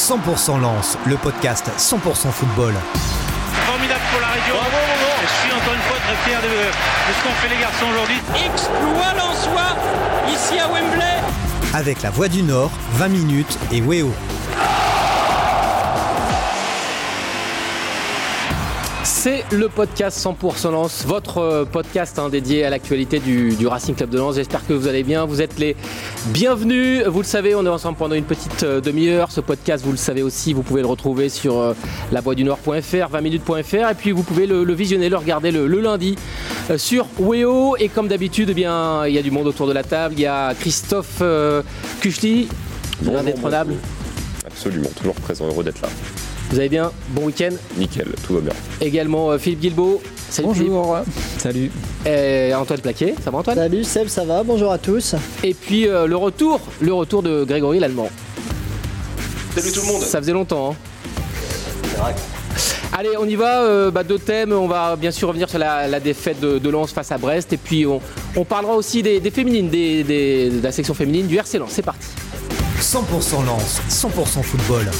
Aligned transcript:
100% 0.00 0.58
Lance, 0.62 0.96
le 1.04 1.16
podcast 1.16 1.70
100% 1.76 2.30
football. 2.32 2.72
Formidable 3.66 4.00
pour 4.10 4.20
la 4.22 4.28
région. 4.28 4.54
Je 5.20 5.26
suis 5.42 5.52
encore 5.52 5.74
une 5.74 5.80
fois 5.80 5.98
très 5.98 6.16
fier 6.24 6.40
de, 6.40 6.48
de 6.48 7.12
ce 7.12 7.22
qu'ont 7.22 7.34
fait 7.34 7.54
les 7.54 7.60
garçons 7.60 7.84
aujourd'hui. 7.92 8.16
Exploit 8.34 9.12
Lensois 9.12 9.76
ici 10.32 10.58
à 10.58 10.68
Wembley. 10.68 11.04
Avec 11.74 12.00
la 12.00 12.08
Voix 12.08 12.28
du 12.28 12.42
Nord, 12.42 12.70
20 12.94 13.08
minutes 13.08 13.58
et 13.72 13.82
Weo. 13.82 14.10
C'est 19.02 19.44
le 19.52 19.68
podcast 19.68 20.18
100% 20.24 20.72
Lens, 20.72 21.04
votre 21.06 21.38
euh, 21.38 21.64
podcast 21.66 22.18
hein, 22.18 22.30
dédié 22.30 22.64
à 22.64 22.70
l'actualité 22.70 23.18
du, 23.18 23.54
du 23.54 23.66
Racing 23.66 23.94
Club 23.94 24.08
de 24.08 24.16
Lens. 24.18 24.36
J'espère 24.36 24.66
que 24.66 24.72
vous 24.72 24.88
allez 24.88 25.02
bien. 25.02 25.26
Vous 25.26 25.42
êtes 25.42 25.58
les 25.58 25.76
bienvenus. 26.26 27.04
Vous 27.06 27.20
le 27.20 27.26
savez, 27.26 27.54
on 27.54 27.64
est 27.64 27.68
ensemble 27.70 27.98
pendant 27.98 28.14
une 28.14 28.24
petite 28.24 28.62
euh, 28.62 28.80
demi-heure. 28.80 29.30
Ce 29.30 29.40
podcast, 29.40 29.84
vous 29.84 29.90
le 29.90 29.96
savez 29.96 30.22
aussi, 30.22 30.52
vous 30.52 30.62
pouvez 30.62 30.82
le 30.82 30.86
retrouver 30.86 31.28
sur 31.28 31.58
euh, 31.58 31.74
lavoidunord.fr, 32.12 32.70
20minutes.fr. 32.70 33.90
Et 33.90 33.94
puis 33.96 34.12
vous 34.12 34.22
pouvez 34.22 34.46
le, 34.46 34.64
le 34.64 34.74
visionner, 34.74 35.08
le 35.08 35.16
regarder 35.16 35.50
le, 35.50 35.66
le 35.66 35.80
lundi 35.80 36.16
euh, 36.70 36.78
sur 36.78 37.06
Weo. 37.18 37.76
Et 37.78 37.88
comme 37.88 38.08
d'habitude, 38.08 38.48
eh 38.50 38.54
bien, 38.54 39.06
il 39.06 39.14
y 39.14 39.18
a 39.18 39.22
du 39.22 39.30
monde 39.30 39.46
autour 39.46 39.66
de 39.66 39.72
la 39.72 39.82
table. 39.82 40.14
Il 40.16 40.20
y 40.20 40.26
a 40.26 40.54
Christophe 40.54 41.18
euh, 41.22 41.62
Kuchli, 42.00 42.48
l'indétrônable. 43.04 43.74
Absolument, 44.46 44.88
toujours 44.96 45.14
présent, 45.14 45.46
heureux 45.46 45.64
d'être 45.64 45.82
là. 45.82 45.88
Vous 46.50 46.58
allez 46.58 46.68
bien? 46.68 46.90
Bon 47.10 47.26
week-end? 47.26 47.54
Nickel, 47.76 48.08
tout 48.26 48.34
va 48.34 48.40
bien. 48.40 48.52
Également 48.80 49.30
euh, 49.30 49.38
Philippe 49.38 49.60
Guilbeault. 49.60 50.02
Salut 50.28 50.48
Bonjour. 50.48 50.98
Salut. 51.40 51.70
Et 52.04 52.52
Antoine 52.54 52.80
Plaquet. 52.80 53.14
Ça 53.24 53.30
va 53.30 53.38
Antoine? 53.38 53.56
Salut 53.56 53.82
Seb, 53.84 54.08
ça 54.08 54.24
va? 54.24 54.42
Bonjour 54.42 54.70
à 54.70 54.76
tous. 54.78 55.14
Et 55.42 55.54
puis 55.54 55.88
euh, 55.88 56.06
le 56.06 56.16
retour, 56.16 56.60
le 56.82 56.92
retour 56.92 57.22
de 57.22 57.44
Grégory 57.44 57.78
l'Allemand. 57.78 58.10
Salut 59.56 59.72
tout 59.72 59.80
le 59.80 59.86
monde. 59.86 60.02
Ça 60.02 60.18
faisait 60.20 60.32
longtemps. 60.32 60.76
hein. 61.98 62.12
Allez, 62.92 63.10
on 63.18 63.26
y 63.26 63.36
va. 63.36 63.62
euh, 63.62 63.90
bah, 63.90 64.02
deux 64.04 64.18
thèmes. 64.18 64.52
On 64.52 64.66
va 64.68 64.96
bien 64.96 65.10
sûr 65.10 65.28
revenir 65.28 65.48
sur 65.48 65.58
la, 65.58 65.86
la 65.88 65.98
défaite 66.00 66.40
de, 66.40 66.58
de 66.58 66.68
Lens 66.70 66.92
face 66.92 67.10
à 67.10 67.16
Brest. 67.16 67.52
Et 67.54 67.56
puis 67.56 67.86
on, 67.86 68.00
on 68.36 68.44
parlera 68.44 68.74
aussi 68.74 69.02
des, 69.02 69.18
des 69.20 69.30
féminines, 69.30 69.70
des, 69.70 70.04
des- 70.04 70.50
de 70.50 70.62
la 70.62 70.72
section 70.72 70.92
féminine 70.92 71.26
du 71.26 71.36
RC 71.38 71.58
Lens. 71.58 71.70
C'est 71.72 71.82
parti. 71.82 72.06
100% 72.82 73.46
Lance, 73.46 73.80
100% 73.88 74.42
football. 74.42 74.90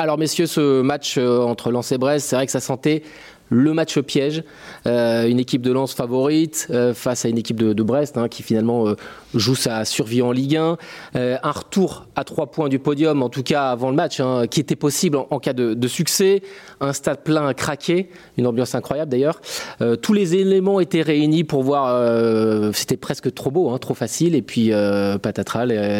Alors 0.00 0.16
messieurs, 0.16 0.46
ce 0.46 0.80
match 0.80 1.18
euh, 1.18 1.42
entre 1.42 1.70
Lens 1.70 1.92
et 1.92 1.98
Brest, 1.98 2.26
c'est 2.26 2.34
vrai 2.34 2.46
que 2.46 2.52
ça 2.52 2.60
sentait 2.60 3.02
le 3.50 3.74
match 3.74 3.98
piège. 4.00 4.44
Euh, 4.86 5.28
une 5.28 5.38
équipe 5.38 5.60
de 5.60 5.70
Lens 5.72 5.92
favorite 5.92 6.68
euh, 6.70 6.94
face 6.94 7.26
à 7.26 7.28
une 7.28 7.36
équipe 7.36 7.58
de, 7.58 7.82
Brest 7.82 8.16
hein, 8.16 8.28
qui 8.28 8.42
finalement 8.42 8.86
joue 9.34 9.54
sa 9.54 9.84
survie 9.84 10.22
en 10.22 10.32
Ligue 10.32 10.56
1. 10.56 10.76
Euh, 11.16 11.36
un 11.42 11.50
retour 11.50 12.06
à 12.16 12.24
trois 12.24 12.50
points 12.50 12.68
du 12.68 12.78
podium, 12.78 13.22
en 13.22 13.28
tout 13.28 13.42
cas 13.42 13.70
avant 13.70 13.90
le 13.90 13.96
match, 13.96 14.20
hein, 14.20 14.46
qui 14.50 14.60
était 14.60 14.76
possible 14.76 15.18
en, 15.30 15.38
cas 15.38 15.52
de, 15.52 15.88
succès. 15.88 16.42
Un 16.80 16.92
stade 16.92 17.22
plein 17.22 17.46
à 17.46 17.54
craquer, 17.54 18.10
une 18.38 18.46
ambiance 18.46 18.74
incroyable 18.74 19.10
d'ailleurs. 19.10 19.40
Euh, 19.80 19.96
tous 19.96 20.12
les 20.12 20.34
éléments 20.34 20.80
étaient 20.80 21.02
réunis 21.02 21.44
pour 21.44 21.62
voir. 21.62 21.86
euh, 21.88 22.72
C'était 22.72 22.96
presque 22.96 23.32
trop 23.34 23.50
beau, 23.50 23.70
hein, 23.70 23.78
trop 23.78 23.94
facile. 23.94 24.34
Et 24.34 24.42
puis 24.42 24.72
euh, 24.72 25.18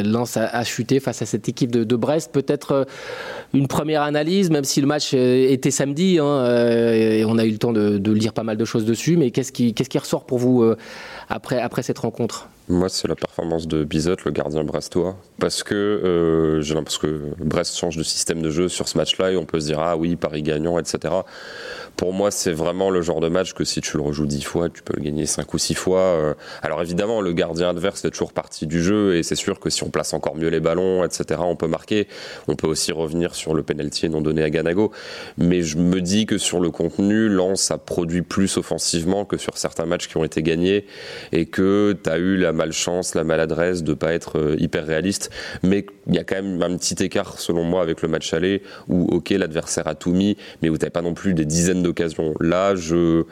Lens 0.05 0.37
a, 0.37 0.65
chuté 0.65 1.01
face 1.01 1.23
à 1.23 1.27
cette 1.27 1.49
équipe 1.49 1.71
de, 1.71 1.97
Brest. 1.97 2.33
Peut-être 2.33 2.87
une 3.53 3.69
première 3.69 4.03
analyse, 4.03 4.51
même 4.51 4.65
si 4.65 4.81
le 4.81 4.87
match 4.87 5.13
était 5.13 5.71
samedi, 5.71 6.19
hein, 6.19 6.25
on 6.25 7.39
a 7.39 7.45
eu 7.45 7.51
le 7.51 7.59
temps 7.59 7.73
de, 7.73 8.13
lire 8.13 8.33
pas 8.33 8.43
mal 8.43 8.57
de 8.57 8.65
choses 8.65 8.85
dessus, 8.85 9.17
mais 9.17 9.31
qu'est-ce 9.31 9.53
qui, 9.53 9.75
ressort 9.99 10.25
pour 10.25 10.39
vous 10.39 10.65
après 11.29 11.83
cette 11.83 11.99
rencontre? 11.99 12.49
Moi, 12.71 12.89
c'est 12.89 13.09
la 13.09 13.17
performance 13.17 13.67
de 13.67 13.83
Bizot, 13.83 14.15
le 14.25 14.31
gardien 14.31 14.63
brestois. 14.63 15.17
Parce 15.41 15.65
que 15.65 15.75
euh, 15.75 16.63
que 17.01 17.21
Brest 17.43 17.77
change 17.77 17.97
de 17.97 18.05
système 18.05 18.41
de 18.43 18.51
jeu 18.51 18.69
sur 18.69 18.87
ce 18.87 18.97
match-là 18.97 19.33
et 19.33 19.37
on 19.37 19.45
peut 19.45 19.59
se 19.59 19.67
dire, 19.67 19.81
ah 19.81 19.97
oui, 19.97 20.15
Paris 20.15 20.43
gagnant, 20.43 20.79
etc. 20.79 21.13
Pour 21.97 22.13
moi, 22.13 22.31
c'est 22.31 22.53
vraiment 22.53 22.91
le 22.91 23.03
genre 23.03 23.21
de 23.21 23.29
match 23.29 23.55
que 23.55 23.65
si 23.65 23.81
tu 23.81 23.97
le 23.97 24.05
rejoues 24.05 24.27
dix 24.27 24.43
fois, 24.43 24.69
tu 24.69 24.83
peux 24.83 24.95
le 24.97 25.03
gagner 25.03 25.27
cinq 25.27 25.53
ou 25.53 25.59
six 25.59 25.75
fois. 25.75 26.01
Euh, 26.01 26.35
Alors 26.63 26.81
évidemment, 26.81 27.21
le 27.21 27.33
gardien 27.33 27.71
adverse 27.71 28.03
fait 28.03 28.11
toujours 28.11 28.33
partie 28.33 28.69
du 28.69 28.81
jeu 28.83 29.17
et 29.17 29.25
c'est 29.25 29.35
sûr 29.35 29.59
que 29.59 29.69
si 29.69 29.83
on 29.83 29.91
place 29.91 30.15
encore 30.15 30.37
mieux 30.37 30.49
les 30.49 30.61
ballons, 30.61 31.05
etc., 31.05 31.41
on 31.43 31.57
peut 31.57 31.67
marquer. 31.67 32.07
On 32.47 32.55
peut 32.55 32.69
aussi 32.69 32.93
revenir 32.93 33.35
sur 33.35 33.53
le 33.53 33.65
penalty 33.65 34.09
non 34.09 34.21
donné 34.21 34.45
à 34.45 34.51
Ganago. 34.51 34.93
Mais 35.39 35.63
je 35.63 35.77
me 35.77 36.01
dis 36.01 36.25
que 36.25 36.39
sur 36.39 36.61
le 36.61 36.71
contenu, 36.71 37.29
Lens 37.29 37.73
a 37.73 37.79
produit 37.79 38.23
plus 38.23 38.57
offensivement 38.57 39.25
que 39.25 39.39
sur 39.39 39.59
certains 39.59 39.87
matchs 39.87 40.07
qui 40.07 40.17
ont 40.17 40.25
été 40.25 40.43
gagnés 40.43 40.87
et 41.33 41.47
que 41.47 41.97
tu 42.03 42.09
as 42.09 42.19
eu 42.19 42.37
la 42.37 42.53
malchance, 42.61 43.15
la 43.15 43.25
maladresse 43.25 43.83
de 43.83 43.95
pas 43.95 44.13
être 44.13 44.39
euh, 44.39 44.57
hyper 44.59 44.87
réaliste. 44.87 45.31
Mais 45.63 45.87
il 46.07 46.15
y 46.15 46.19
a 46.19 46.25
quand 46.25 46.37
même 46.37 46.63
un 46.63 46.77
petit 46.77 47.03
écart, 47.03 47.39
selon 47.39 47.65
moi, 47.65 47.81
avec 47.83 48.03
le 48.03 48.09
match 48.09 48.35
aller 48.35 48.63
où, 48.89 49.07
ok, 49.11 49.31
l'adversaire 49.31 49.87
a 49.87 49.95
tout 49.95 50.13
mis, 50.13 50.37
mais 50.61 50.69
où 50.69 50.77
tu 50.77 50.89
pas 50.91 51.03
non 51.03 51.15
plus 51.15 51.33
des 51.33 51.47
dizaines 51.47 51.83
d'occasions. 51.83 52.35
Là, 52.41 52.75
je. 52.75 53.25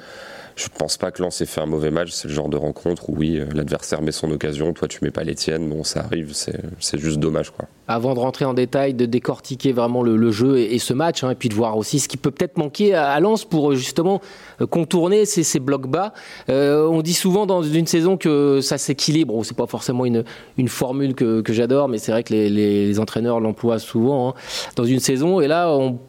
Je 0.58 0.66
pense 0.76 0.96
pas 0.96 1.12
que 1.12 1.22
Lens 1.22 1.40
ait 1.40 1.46
fait 1.46 1.60
un 1.60 1.66
mauvais 1.66 1.92
match. 1.92 2.10
C'est 2.10 2.26
le 2.26 2.34
genre 2.34 2.48
de 2.48 2.56
rencontre 2.56 3.08
où 3.10 3.14
oui, 3.16 3.38
euh, 3.38 3.46
l'adversaire 3.54 4.02
met 4.02 4.10
son 4.10 4.28
occasion, 4.32 4.72
toi 4.72 4.88
tu 4.88 4.98
mets 5.02 5.12
pas 5.12 5.22
les 5.22 5.36
tiennes. 5.36 5.68
Bon, 5.68 5.84
ça 5.84 6.00
arrive, 6.00 6.32
c'est 6.32 6.98
juste 6.98 7.18
dommage 7.18 7.50
quoi. 7.50 7.66
Avant 7.86 8.12
de 8.14 8.18
rentrer 8.18 8.44
en 8.44 8.54
détail, 8.54 8.92
de 8.92 9.06
décortiquer 9.06 9.72
vraiment 9.72 10.02
le, 10.02 10.30
jeu 10.32 10.58
et, 10.58 10.78
ce 10.80 10.92
match, 10.92 11.22
hein, 11.22 11.30
et 11.30 11.36
puis 11.36 11.48
de 11.48 11.54
voir 11.54 11.76
aussi 11.76 12.00
ce 12.00 12.08
qui 12.08 12.16
peut 12.16 12.32
peut-être 12.32 12.58
manquer 12.58 12.92
à, 12.92 13.12
à 13.12 13.20
Lens 13.20 13.44
pour 13.44 13.70
euh, 13.70 13.74
justement 13.76 14.20
euh, 14.60 14.66
contourner 14.66 15.26
ces, 15.26 15.60
blocs 15.60 15.86
bas. 15.86 16.12
On 16.48 17.02
dit 17.02 17.14
souvent 17.14 17.46
dans 17.46 17.62
une 17.62 17.86
saison 17.86 18.16
que 18.16 18.60
ça 18.60 18.78
s'équilibre. 18.78 19.34
Bon, 19.34 19.44
c'est 19.44 19.56
pas 19.56 19.66
forcément 19.66 20.06
une, 20.06 20.24
formule 20.66 21.14
que, 21.14 21.42
j'adore, 21.52 21.88
mais 21.88 21.98
c'est 21.98 22.10
vrai 22.10 22.24
que 22.24 22.34
les 22.34 22.98
entraîneurs 22.98 23.38
l'emploient 23.38 23.78
souvent 23.78 24.30
hein, 24.30 24.34
dans 24.74 24.84
une 24.84 25.00
saison. 25.00 25.40
Et 25.40 25.46
là, 25.46 25.70
on 25.70 26.00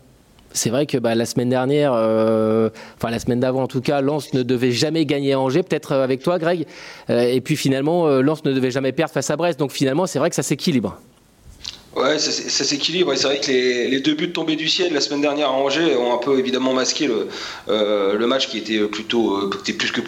c'est 0.60 0.70
vrai 0.70 0.86
que 0.86 0.98
bah, 0.98 1.16
la 1.16 1.26
semaine 1.26 1.50
dernière, 1.50 1.94
euh, 1.94 2.70
enfin 2.98 3.10
la 3.10 3.20
semaine 3.20 3.40
d'avant 3.40 3.64
en 3.64 3.68
tout 3.68 3.82
cas, 3.82 4.02
Lens 4.02 4.34
ne 4.34 4.44
devait 4.44 4.72
jamais 4.72 5.06
gagner 5.06 5.34
à 5.34 5.40
Angers, 5.40 5.64
peut-être 5.64 5.94
euh, 5.94 6.04
avec 6.04 6.22
toi 6.22 6.38
Greg. 6.38 6.66
Euh, 7.10 7.22
et 7.22 7.42
puis 7.42 7.56
finalement, 7.56 8.08
Lens 8.22 8.44
ne 8.44 8.54
devait 8.54 8.72
jamais 8.72 8.92
perdre 8.92 9.14
face 9.14 9.30
à 9.30 9.38
Brest. 9.38 9.58
Donc 9.58 9.72
finalement, 9.72 10.06
c'est 10.06 10.20
vrai 10.20 10.30
que 10.30 10.36
ça 10.36 10.44
s'équilibre. 10.44 11.00
Ouais, 11.96 12.20
ça, 12.20 12.32
s'équilibre. 12.64 13.14
C'est 13.16 13.28
vrai 13.28 13.40
que 13.40 13.48
les, 13.48 14.00
deux 14.00 14.14
buts 14.14 14.32
tombés 14.32 14.56
du 14.56 14.68
ciel 14.68 14.94
la 14.94 15.02
semaine 15.02 15.22
dernière 15.22 15.50
à 15.50 15.54
Angers 15.54 15.96
ont 15.96 16.14
un 16.14 16.18
peu 16.18 16.38
évidemment 16.38 16.74
masqué 16.74 17.08
le, 17.08 18.26
match 18.28 18.48
qui 18.48 18.60
était 18.60 18.80
plutôt 18.88 19.36
euh, 19.36 19.50
qui 19.50 19.72
était 19.72 19.78
plus 19.78 19.92
que 19.92 20.02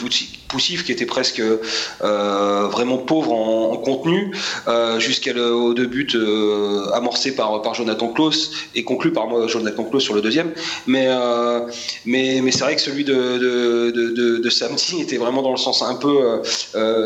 poussif, 0.51 0.83
qui 0.83 0.91
était 0.91 1.05
presque 1.05 1.41
euh, 1.41 2.67
vraiment 2.67 2.97
pauvre 2.97 3.31
en, 3.31 3.71
en 3.71 3.77
contenu, 3.77 4.35
euh, 4.67 4.99
jusqu'au 4.99 5.73
deux 5.73 5.85
buts 5.85 6.07
euh, 6.15 6.91
amorcés 6.93 7.35
par, 7.35 7.61
par 7.61 7.73
Jonathan 7.73 8.09
Klaus 8.09 8.51
et 8.75 8.83
conclus 8.83 9.13
par 9.13 9.27
moi, 9.27 9.47
Jonathan 9.47 9.83
Klaus 9.83 10.03
sur 10.03 10.13
le 10.13 10.21
deuxième. 10.21 10.51
Mais, 10.87 11.05
euh, 11.07 11.61
mais, 12.05 12.41
mais 12.43 12.51
c'est 12.51 12.63
vrai 12.63 12.75
que 12.75 12.81
celui 12.81 13.03
de, 13.03 13.37
de, 13.37 14.37
de, 14.37 14.49
samedi 14.49 15.01
était 15.01 15.17
vraiment 15.17 15.41
dans 15.41 15.51
le 15.51 15.57
sens 15.57 15.81
un 15.81 15.95
peu. 15.95 16.41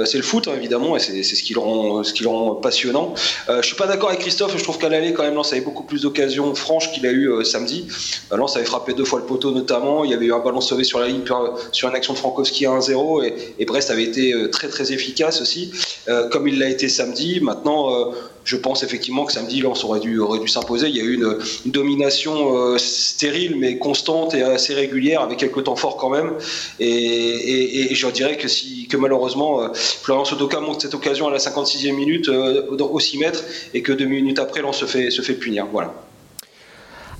c'est 0.06 0.17
le 0.17 0.23
foot, 0.23 0.47
hein, 0.47 0.53
évidemment, 0.56 0.95
et 0.95 1.00
c'est 1.00 1.23
ce 1.23 1.44
qui 1.44 1.53
le 1.53 1.59
rend, 1.59 2.03
ce 2.03 2.13
qui 2.13 2.23
le 2.23 2.29
rend 2.29 2.56
passionnant. 2.56 3.13
Je 3.47 3.62
suis 3.62 3.75
pas 3.75 3.88
d'accord 3.88 4.09
avec 4.09 4.22
Christophe. 4.22 4.57
Je 4.57 4.63
trouve 4.63 4.77
qu'à 4.77 4.89
l'aller, 4.89 5.13
quand 5.13 5.23
même, 5.23 5.35
Lens 5.35 5.51
avait 5.53 5.62
beaucoup 5.62 5.83
plus 5.83 6.01
d'occasions 6.01 6.56
franches 6.56 6.91
qu'il 6.91 7.06
a 7.06 7.12
eu 7.12 7.44
samedi. 7.45 7.88
Lens 8.31 8.56
avait 8.56 8.66
frappé 8.66 8.94
deux 8.94 9.06
fois 9.06 9.19
le 9.19 9.25
poteau, 9.25 9.51
notamment. 9.51 10.03
Il 10.03 10.12
y 10.12 10.13
avait 10.13 10.25
eu 10.25 10.33
un 10.33 10.39
ballon 10.39 10.62
sauvé 10.62 10.83
sur 10.83 11.00
la 11.00 11.07
ligne 11.07 11.23
sur, 11.72 11.89
une 11.89 11.95
action 11.95 12.13
de 12.13 12.17
Frankowski 12.17 12.66
à 12.66 12.72
1-0, 12.72 13.25
et, 13.25 13.34
et 13.59 13.66
Brest 13.66 13.90
avait 13.91 14.03
été 14.03 14.34
euh, 14.34 14.50
très 14.50 14.68
très 14.68 14.91
efficace 14.91 15.41
aussi, 15.41 15.72
euh, 16.07 16.29
comme 16.29 16.47
il 16.47 16.59
l'a 16.59 16.69
été 16.69 16.90
samedi. 16.90 17.40
Maintenant. 17.41 17.94
euh, 17.94 18.12
je 18.46 18.57
pense 18.57 18.84
effectivement 18.84 19.25
que 19.25 19.34
samedi, 19.34 19.59
Lens 19.59 19.84
aurait 19.84 20.00
dû, 20.00 20.19
aurait 20.19 20.38
dû 20.38 20.47
s'imposer. 20.47 20.88
Il 20.88 20.96
y 20.96 21.01
a 21.01 21.03
eu 21.03 21.16
une, 21.16 21.35
domination 21.66 22.78
stérile, 22.78 23.56
mais 23.57 23.79
constante 23.79 24.35
et 24.35 24.44
assez 24.44 24.75
régulière, 24.75 25.22
avec 25.22 25.40
quelques 25.40 25.63
temps 25.63 25.75
forts 25.75 25.97
quand 25.97 26.12
même. 26.12 26.34
Et, 26.79 27.88
je 27.90 28.07
dirais 28.12 28.38
que, 28.38 28.47
si, 28.47 28.88
que 28.88 28.97
malheureusement, 28.97 29.74
Florent 29.74 30.25
Sotoka 30.25 30.59
monte 30.59 30.84
cette 30.84 30.94
occasion 30.94 31.28
à 31.28 31.31
la 31.31 31.40
56e 31.40 31.95
minute 31.95 32.30
au 32.30 33.00
6 33.00 33.18
mètres, 33.18 33.44
et 33.74 33.81
que 33.81 33.92
deux 33.92 34.06
minutes 34.06 34.38
après, 34.38 34.62
Lens 34.62 34.77
se 34.77 34.86
fait, 34.86 35.10
se 35.10 35.24
fait 35.24 35.33
punir. 35.33 35.65
Voilà. 35.71 35.95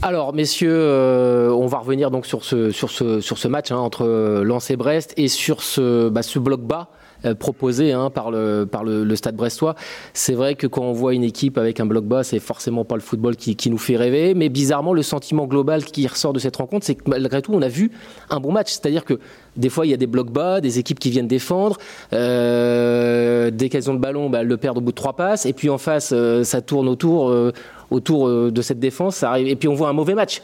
Alors, 0.02 0.34
messieurs, 0.34 0.72
euh, 0.72 1.50
on 1.52 1.68
va 1.68 1.80
revenir 1.80 2.12
donc 2.12 2.26
sur 2.26 2.44
ce, 2.44 2.72
sur 2.72 2.90
ce, 2.90 3.22
sur 3.22 3.38
ce 3.38 3.48
match 3.48 3.72
hein, 3.72 3.78
entre 3.78 4.06
Lens 4.44 4.70
et 4.70 4.76
Brest 4.76 5.14
et 5.18 5.28
sur 5.28 5.64
ce, 5.64 6.10
bah, 6.10 6.22
ce 6.22 6.38
bloc 6.38 6.62
bas 6.62 6.90
euh, 7.24 7.34
proposé 7.34 7.92
hein, 7.92 8.10
par, 8.10 8.30
le, 8.30 8.68
par 8.70 8.84
le, 8.84 9.04
le 9.04 9.16
stade 9.16 9.36
brestois. 9.36 9.76
C'est 10.14 10.34
vrai 10.34 10.56
que 10.56 10.68
quand 10.68 10.84
on 10.84 10.92
voit 10.92 11.14
une 11.14 11.24
équipe 11.24 11.58
avec 11.58 11.80
un 11.80 11.86
bloc 11.86 12.06
bas, 12.06 12.24
c'est 12.24 12.40
forcément 12.40 12.86
pas 12.86 12.96
le 12.96 13.02
football 13.02 13.36
qui, 13.36 13.56
qui 13.56 13.70
nous 13.70 13.78
fait 13.78 13.96
rêver, 13.96 14.34
mais 14.36 14.50
bizarrement, 14.50 14.94
le 14.94 15.02
sentiment 15.02 15.46
global 15.48 15.84
qui 15.84 16.06
ressort 16.06 16.34
de 16.34 16.40
cette 16.40 16.58
rencontre, 16.58 16.86
c'est 16.86 16.96
que 16.96 17.10
malgré 17.10 17.42
tout, 17.42 17.54
on 17.54 17.62
a 17.62 17.70
vu 17.70 17.92
un 18.30 18.40
bon 18.40 18.52
match. 18.52 18.72
C'est-à-dire 18.72 19.06
que 19.06 19.20
des 19.58 19.70
fois, 19.70 19.86
il 19.86 19.90
y 19.90 19.94
a 19.94 19.98
des 19.98 20.08
blocs 20.08 20.32
bas, 20.32 20.60
des 20.60 20.80
équipes 20.80 21.00
qui 21.00 21.10
viennent 21.10 21.28
défendre, 21.28 21.78
euh, 22.14 23.50
dès 23.52 23.70
qu'elles 23.70 23.90
ont 23.90 23.94
le 23.94 24.00
ballon, 24.00 24.30
bah, 24.30 24.40
elles 24.42 24.48
le 24.48 24.58
perdent 24.58 24.78
au 24.80 24.82
bout 24.82 24.92
de 24.92 24.96
trois 24.96 25.16
passes, 25.16 25.46
et 25.46 25.54
puis 25.54 25.70
en 25.70 25.78
face, 25.78 26.12
euh, 26.14 26.44
ça 26.44 26.62
tourne 26.62 26.90
autour, 26.90 27.30
euh, 27.30 27.54
autour 27.92 28.28
euh, 28.28 28.52
de 28.52 28.62
cette 28.62 28.80
défense, 28.80 29.18
ça 29.18 29.32
arrive, 29.32 29.48
et 29.48 29.56
puis 29.56 29.68
on 29.68 29.74
voit 29.74 29.90
un 29.90 29.94
mauvais 29.94 30.16
match. 30.16 30.42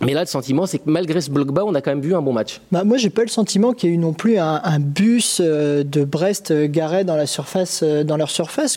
Mais 0.00 0.12
là, 0.12 0.20
le 0.20 0.26
sentiment, 0.26 0.66
c'est 0.66 0.78
que 0.78 0.88
malgré 0.90 1.20
ce 1.20 1.30
bloc 1.30 1.52
bas, 1.52 1.62
on 1.64 1.74
a 1.74 1.80
quand 1.80 1.90
même 1.90 2.00
vu 2.00 2.14
un 2.14 2.22
bon 2.22 2.32
match. 2.32 2.60
Bah, 2.72 2.84
moi, 2.84 2.96
j'ai 2.96 3.10
pas 3.10 3.22
le 3.22 3.28
sentiment 3.28 3.72
qu'il 3.72 3.90
y 3.90 3.92
ait 3.92 3.96
eu 3.96 3.98
non 3.98 4.12
plus 4.12 4.38
un, 4.38 4.60
bus 4.80 5.40
euh, 5.40 5.84
de 5.84 6.04
Brest 6.04 6.50
euh, 6.50 6.66
garé 6.68 7.04
dans 7.04 7.16
la 7.16 7.26
surface, 7.26 7.80
euh, 7.82 8.04
dans 8.04 8.16
leur 8.16 8.30
surface. 8.30 8.76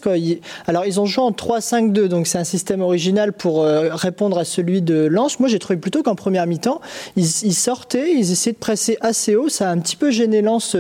Alors, 0.67 0.85
ils 0.85 0.99
ont 0.99 1.05
joué 1.05 1.23
en 1.23 1.31
3-5-2, 1.31 2.05
donc 2.05 2.27
c'est 2.27 2.37
un 2.37 2.43
système 2.43 2.81
original 2.81 3.33
pour 3.33 3.63
répondre 3.63 4.37
à 4.37 4.45
celui 4.45 4.81
de 4.81 5.05
Lens. 5.05 5.39
Moi, 5.39 5.49
j'ai 5.49 5.59
trouvé 5.59 5.77
plutôt 5.77 6.03
qu'en 6.03 6.15
première 6.15 6.45
mi-temps, 6.45 6.81
ils, 7.15 7.25
sortaient, 7.25 8.13
ils 8.13 8.31
essayaient 8.31 8.53
de 8.53 8.57
presser 8.57 8.97
assez 9.01 9.35
haut. 9.35 9.49
Ça 9.49 9.69
a 9.69 9.71
un 9.71 9.79
petit 9.79 9.95
peu 9.95 10.11
gêné 10.11 10.41
Lens 10.41 10.77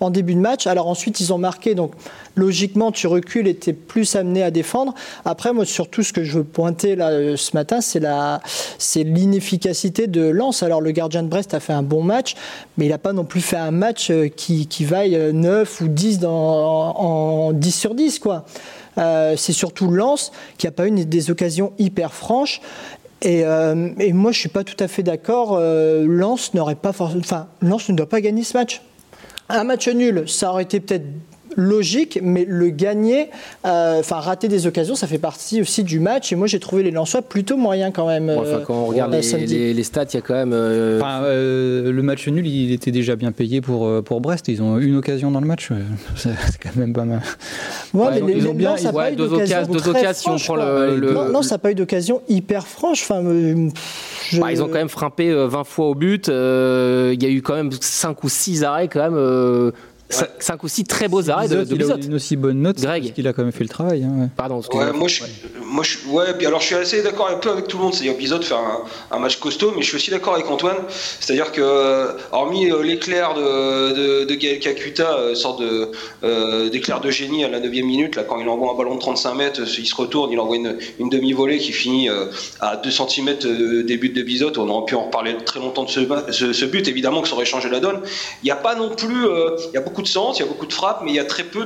en 0.00 0.10
début 0.10 0.34
de 0.34 0.40
match. 0.40 0.66
Alors 0.66 0.86
ensuite, 0.86 1.20
ils 1.20 1.32
ont 1.32 1.38
marqué, 1.38 1.74
donc 1.74 1.92
logiquement, 2.36 2.92
tu 2.92 3.06
recules 3.06 3.48
et 3.48 3.56
tu 3.56 3.70
es 3.70 3.72
plus 3.72 4.14
amené 4.16 4.42
à 4.42 4.50
défendre. 4.50 4.94
Après, 5.24 5.52
moi, 5.52 5.64
surtout, 5.64 6.02
ce 6.02 6.12
que 6.12 6.22
je 6.22 6.38
veux 6.38 6.44
pointer 6.44 6.96
là 6.96 7.36
ce 7.36 7.50
matin, 7.54 7.80
c'est 7.80 9.02
l'inefficacité 9.02 9.89
de 9.90 10.22
Lens. 10.28 10.62
Alors, 10.62 10.80
le 10.80 10.90
gardien 10.90 11.22
de 11.22 11.28
Brest 11.28 11.54
a 11.54 11.60
fait 11.60 11.72
un 11.72 11.82
bon 11.82 12.02
match, 12.02 12.34
mais 12.76 12.86
il 12.86 12.88
n'a 12.88 12.98
pas 12.98 13.12
non 13.12 13.24
plus 13.24 13.40
fait 13.40 13.56
un 13.56 13.70
match 13.70 14.10
euh, 14.10 14.28
qui, 14.28 14.66
vaille 14.84 15.32
9 15.32 15.82
euh, 15.82 15.84
ou 15.84 15.88
10 15.88 16.18
dans, 16.20 16.30
en, 16.30 17.52
10 17.52 17.70
sur 17.72 17.94
10, 17.94 18.18
quoi. 18.18 18.44
c'est 18.96 19.52
surtout 19.52 19.88
Lens 19.90 20.32
qui 20.58 20.66
n'a 20.66 20.72
pas 20.72 20.86
eu 20.86 20.90
des 20.90 21.30
occasions 21.30 21.72
hyper 21.78 22.12
franches. 22.12 22.60
Et, 23.22 23.44
moi, 24.12 24.32
je 24.32 24.38
suis 24.38 24.48
pas 24.48 24.64
tout 24.64 24.82
à 24.82 24.88
fait 24.88 25.02
d'accord. 25.02 25.58
Lens 25.58 26.54
n'aurait 26.54 26.74
pas, 26.74 26.90
enfin, 26.90 27.48
Lens 27.60 27.88
ne 27.88 27.94
doit 27.94 28.08
pas 28.08 28.20
gagner 28.20 28.42
ce 28.42 28.56
match. 28.56 28.82
Un 29.48 29.64
match 29.64 29.88
nul, 29.88 30.24
ça 30.28 30.50
aurait 30.50 30.62
été 30.62 30.80
peut-être 30.80 31.04
logique, 31.56 32.18
mais 32.22 32.44
le 32.48 32.70
gagner, 32.70 33.28
euh, 33.66 34.00
enfin 34.00 34.16
rater 34.16 34.48
des 34.48 34.66
occasions, 34.66 34.94
ça 34.94 35.06
fait 35.06 35.18
partie 35.18 35.60
aussi 35.60 35.84
du 35.84 36.00
match. 36.00 36.32
Et 36.32 36.36
moi, 36.36 36.46
j'ai 36.46 36.60
trouvé 36.60 36.82
les 36.82 36.90
Lensois 36.90 37.22
plutôt 37.22 37.56
moyens 37.56 37.92
quand 37.94 38.06
même. 38.06 38.30
enfin, 38.30 38.60
quand 38.66 38.74
on 38.74 38.86
regarde 38.86 39.14
euh, 39.14 39.20
les, 39.20 39.82
stats, 39.82 40.04
il 40.12 40.14
y 40.14 40.18
a 40.18 40.20
quand 40.20 40.34
même. 40.34 40.52
Euh, 40.52 41.92
le 41.92 42.02
match 42.02 42.26
nul, 42.28 42.46
il 42.46 42.72
était 42.72 42.90
déjà 42.90 43.16
bien 43.16 43.32
payé 43.32 43.60
pour, 43.60 44.02
pour 44.02 44.20
Brest. 44.20 44.48
Ils 44.48 44.62
ont 44.62 44.78
une 44.78 44.96
occasion 44.96 45.30
dans 45.30 45.40
le 45.40 45.46
match. 45.46 45.70
C'est 46.16 46.30
quand 46.62 46.76
même 46.76 46.92
pas 46.92 47.04
mal. 47.04 47.20
Ouais, 47.94 48.20
mais 48.22 48.32
ils 48.36 48.46
ont 48.46 48.54
bien. 48.54 48.76
deux, 49.16 49.32
occasions. 49.32 50.36
le, 50.54 51.30
Non, 51.32 51.42
ça 51.42 51.54
n'a 51.56 51.58
pas 51.58 51.72
eu 51.72 51.74
d'occasion 51.74 52.22
hyper 52.28 52.66
franche. 52.66 53.02
Enfin, 53.02 53.22
bah, 53.22 54.52
ils 54.52 54.62
ont 54.62 54.66
quand 54.66 54.74
même 54.74 54.88
frappé 54.88 55.32
20 55.32 55.64
fois 55.64 55.88
au 55.88 55.94
but. 55.94 56.28
Il 56.28 57.22
y 57.22 57.26
a 57.26 57.28
eu 57.28 57.42
quand 57.42 57.54
même 57.54 57.70
5 57.72 58.22
ou 58.24 58.28
6 58.28 58.64
arrêts 58.64 58.88
quand 58.88 59.10
même 59.10 59.72
5 60.10 60.62
ou 60.62 60.68
6 60.68 60.84
très 60.84 61.08
beaux 61.08 61.28
arrêts 61.30 61.48
de, 61.48 61.64
de 61.64 61.74
Il 61.74 61.82
a 61.90 61.96
une 61.96 62.14
aussi 62.14 62.36
bonne 62.36 62.60
note 62.60 62.80
Greg. 62.80 63.02
parce 63.02 63.14
qu'il 63.14 63.28
a 63.28 63.32
quand 63.32 63.42
même 63.42 63.52
fait 63.52 63.64
le 63.64 63.68
travail. 63.68 64.04
Hein, 64.04 64.28
Pardon. 64.36 64.60
Ouais, 64.72 64.92
moi, 64.92 65.08
je, 65.08 65.22
moi, 65.64 65.84
je, 65.84 65.98
ouais, 66.08 66.34
puis 66.36 66.46
alors 66.46 66.60
je 66.60 66.66
suis 66.66 66.74
assez 66.74 67.02
d'accord 67.02 67.28
un 67.28 67.36
peu 67.36 67.50
avec 67.50 67.68
tout 67.68 67.76
le 67.76 67.84
monde. 67.84 67.94
C'est-à-dire 67.94 68.16
Bizot 68.16 68.42
faire 68.42 68.58
un, 68.58 68.84
un, 69.10 69.18
match 69.18 69.36
costaud, 69.38 69.72
mais 69.74 69.82
je 69.82 69.88
suis 69.88 69.96
aussi 69.96 70.10
d'accord 70.10 70.34
avec 70.34 70.50
Antoine. 70.50 70.76
C'est-à-dire 71.20 71.52
que, 71.52 71.60
euh, 71.62 72.12
hormis 72.32 72.70
euh, 72.70 72.82
l'éclair 72.82 73.34
de, 73.34 73.92
de, 73.92 74.24
de, 74.24 74.34
Gaël 74.34 74.58
Kakuta, 74.58 75.16
euh, 75.16 75.34
sorte 75.34 75.60
de, 75.60 75.90
euh, 76.24 76.68
d'éclair 76.70 77.00
de 77.00 77.10
génie 77.10 77.44
à 77.44 77.48
la 77.48 77.60
9 77.60 77.70
minute, 77.70 78.16
là, 78.16 78.24
quand 78.24 78.40
il 78.40 78.48
envoie 78.48 78.72
un 78.72 78.76
ballon 78.76 78.96
de 78.96 79.00
35 79.00 79.34
mètres, 79.34 79.60
il 79.78 79.86
se 79.86 79.94
retourne, 79.94 80.32
il 80.32 80.40
envoie 80.40 80.56
une, 80.56 80.76
une 80.98 81.08
demi-volée 81.08 81.58
qui 81.58 81.72
finit 81.72 82.08
à 82.60 82.76
2 82.76 82.90
cm 82.90 83.84
des 83.84 83.96
buts 83.96 84.10
de 84.10 84.22
Bizot. 84.22 84.52
On 84.58 84.68
aurait 84.68 84.86
pu 84.86 84.94
en 84.94 85.04
reparler 85.06 85.36
très 85.44 85.60
longtemps 85.60 85.84
de 85.84 85.90
ce, 85.90 86.00
ce, 86.30 86.52
ce 86.52 86.64
but. 86.64 86.88
Évidemment 86.88 87.22
que 87.22 87.28
ça 87.28 87.34
aurait 87.34 87.44
changé 87.44 87.68
la 87.68 87.80
donne. 87.80 88.00
Il 88.42 88.46
n'y 88.46 88.50
a 88.50 88.56
pas 88.56 88.74
non 88.74 88.90
plus. 88.90 89.24
il 89.24 89.74
y 89.74 89.76
a 89.76 89.80
beaucoup 89.80 89.99
de 90.02 90.08
sens, 90.08 90.38
il 90.38 90.42
y 90.42 90.44
a 90.44 90.48
beaucoup 90.48 90.66
de 90.66 90.72
frappes, 90.72 91.02
mais 91.04 91.10
il 91.12 91.16
y 91.16 91.20
a 91.20 91.24
très 91.24 91.44
peu 91.44 91.64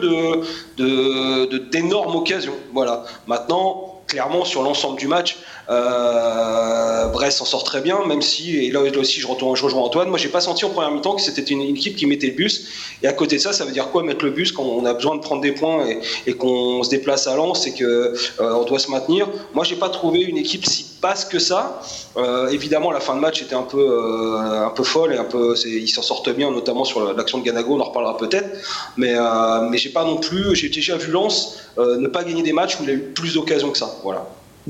d'énormes 1.72 2.16
occasions. 2.16 2.56
Voilà. 2.72 3.04
Maintenant, 3.26 4.02
clairement, 4.06 4.44
sur 4.44 4.62
l'ensemble 4.62 4.98
du 4.98 5.08
match, 5.08 5.38
euh, 5.68 7.06
Brest 7.08 7.38
s'en 7.38 7.44
sort 7.44 7.64
très 7.64 7.80
bien, 7.80 8.04
même 8.06 8.22
si, 8.22 8.56
et 8.56 8.70
là, 8.70 8.80
aussi 8.98 9.20
je, 9.20 9.26
retourne, 9.26 9.56
je 9.56 9.64
rejoins 9.64 9.82
Antoine, 9.82 10.08
moi 10.08 10.18
j'ai 10.18 10.28
pas 10.28 10.40
senti 10.40 10.64
en 10.64 10.70
première 10.70 10.90
mi-temps 10.90 11.16
que 11.16 11.22
c'était 11.22 11.42
une, 11.42 11.62
équipe 11.62 11.96
qui 11.96 12.06
mettait 12.06 12.28
le 12.28 12.34
bus. 12.34 12.68
Et 13.02 13.06
à 13.06 13.12
côté 13.12 13.36
de 13.36 13.40
ça, 13.40 13.52
ça 13.52 13.64
veut 13.64 13.72
dire 13.72 13.90
quoi 13.90 14.02
mettre 14.02 14.24
le 14.24 14.30
bus 14.30 14.52
quand 14.52 14.62
on 14.62 14.84
a 14.84 14.92
besoin 14.92 15.16
de 15.16 15.20
prendre 15.20 15.40
des 15.40 15.52
points 15.52 15.84
et, 16.26 16.34
qu'on 16.34 16.82
se 16.82 16.90
déplace 16.90 17.26
à 17.26 17.36
Lens 17.36 17.66
et 17.66 17.72
qu'on 17.72 17.84
euh, 17.84 18.64
doit 18.64 18.78
se 18.78 18.90
maintenir? 18.90 19.28
Moi 19.54 19.64
j'ai 19.64 19.76
pas 19.76 19.88
trouvé 19.88 20.20
une 20.20 20.36
équipe 20.36 20.66
si 20.66 20.86
basse 21.00 21.24
que 21.24 21.38
ça. 21.38 21.80
Euh, 22.16 22.48
évidemment, 22.48 22.90
la 22.90 23.00
fin 23.00 23.14
de 23.14 23.20
match 23.20 23.42
était 23.42 23.54
un 23.54 23.62
peu, 23.62 24.38
un 24.38 24.70
peu 24.70 24.84
folle 24.84 25.12
et 25.12 25.18
un 25.18 25.24
peu, 25.24 25.54
ils 25.66 25.88
s'en 25.88 26.02
sortent 26.02 26.30
bien, 26.30 26.50
notamment 26.50 26.84
sur 26.84 27.12
l'action 27.14 27.38
de 27.38 27.44
Ganago, 27.44 27.74
on 27.74 27.80
en 27.80 27.84
reparlera 27.84 28.16
peut-être. 28.16 28.48
Mais, 28.96 29.14
mais 29.70 29.76
j'ai 29.76 29.90
pas 29.90 30.04
non 30.04 30.16
plus, 30.16 30.54
j'ai 30.54 30.68
déjà 30.68 30.96
vu 30.96 31.10
Lens 31.10 31.58
ne 31.76 32.08
pas 32.08 32.24
gagner 32.24 32.42
des 32.42 32.52
matchs 32.52 32.78
où 32.80 32.84
il 32.84 32.90
a 32.90 32.92
eu 32.94 33.00
plus 33.00 33.34
d'occasions 33.34 33.70
que 33.70 33.78
ça. 33.78 33.94
Voilà. 34.02 34.26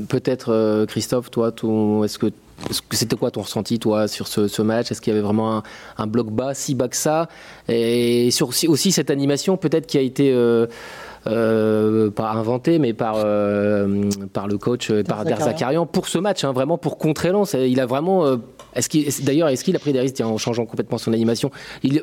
Peut-être, 0.09 0.53
euh, 0.53 0.87
Christophe, 0.87 1.31
toi, 1.31 1.53
est-ce 2.05 2.19
que 2.19 2.27
c'était 2.91 3.17
quoi 3.17 3.31
ton 3.31 3.43
ressenti, 3.43 3.79
toi, 3.79 4.09
sur 4.09 4.27
ce, 4.27 4.63
match? 4.63 4.91
Est-ce 4.91 5.01
qu'il 5.01 5.13
y 5.13 5.17
avait 5.17 5.25
vraiment 5.25 5.63
un, 5.99 6.07
bloc 6.07 6.31
bas, 6.31 6.55
si 6.55 6.75
bas 6.75 6.89
que 6.89 6.97
ça? 6.97 7.29
Et 7.69 8.31
sur 8.33 8.49
aussi, 8.49 8.93
cette 8.93 9.11
animation, 9.11 9.57
peut-être 9.57 9.87
qui 9.87 9.99
a 9.99 10.01
été 10.01 10.33
euh, 10.33 10.67
euh, 11.29 12.11
pas 12.11 12.33
inventée, 12.33 12.81
mais 12.81 12.93
par, 12.93 13.15
par 14.33 14.49
le 14.49 14.59
coach, 14.59 14.91
par 15.03 15.25
Derzakarian, 15.25 15.87
pour 15.87 16.09
ce 16.09 16.19
match, 16.19 16.43
hein, 16.43 16.53
vraiment 16.53 16.77
pour 16.77 16.99
contrer 16.99 17.31
Lens. 17.31 17.55
Il 17.55 17.79
a 17.81 17.87
vraiment. 17.87 18.39
Est-ce 18.75 19.23
d'ailleurs, 19.23 19.49
est-ce 19.49 19.65
qu'il 19.65 19.77
a 19.77 19.79
pris 19.79 19.93
des 19.93 20.01
risques 20.01 20.21
en 20.21 20.39
changeant 20.39 20.67
complètement 20.67 20.99
son 20.99 21.13
animation? 21.13 21.51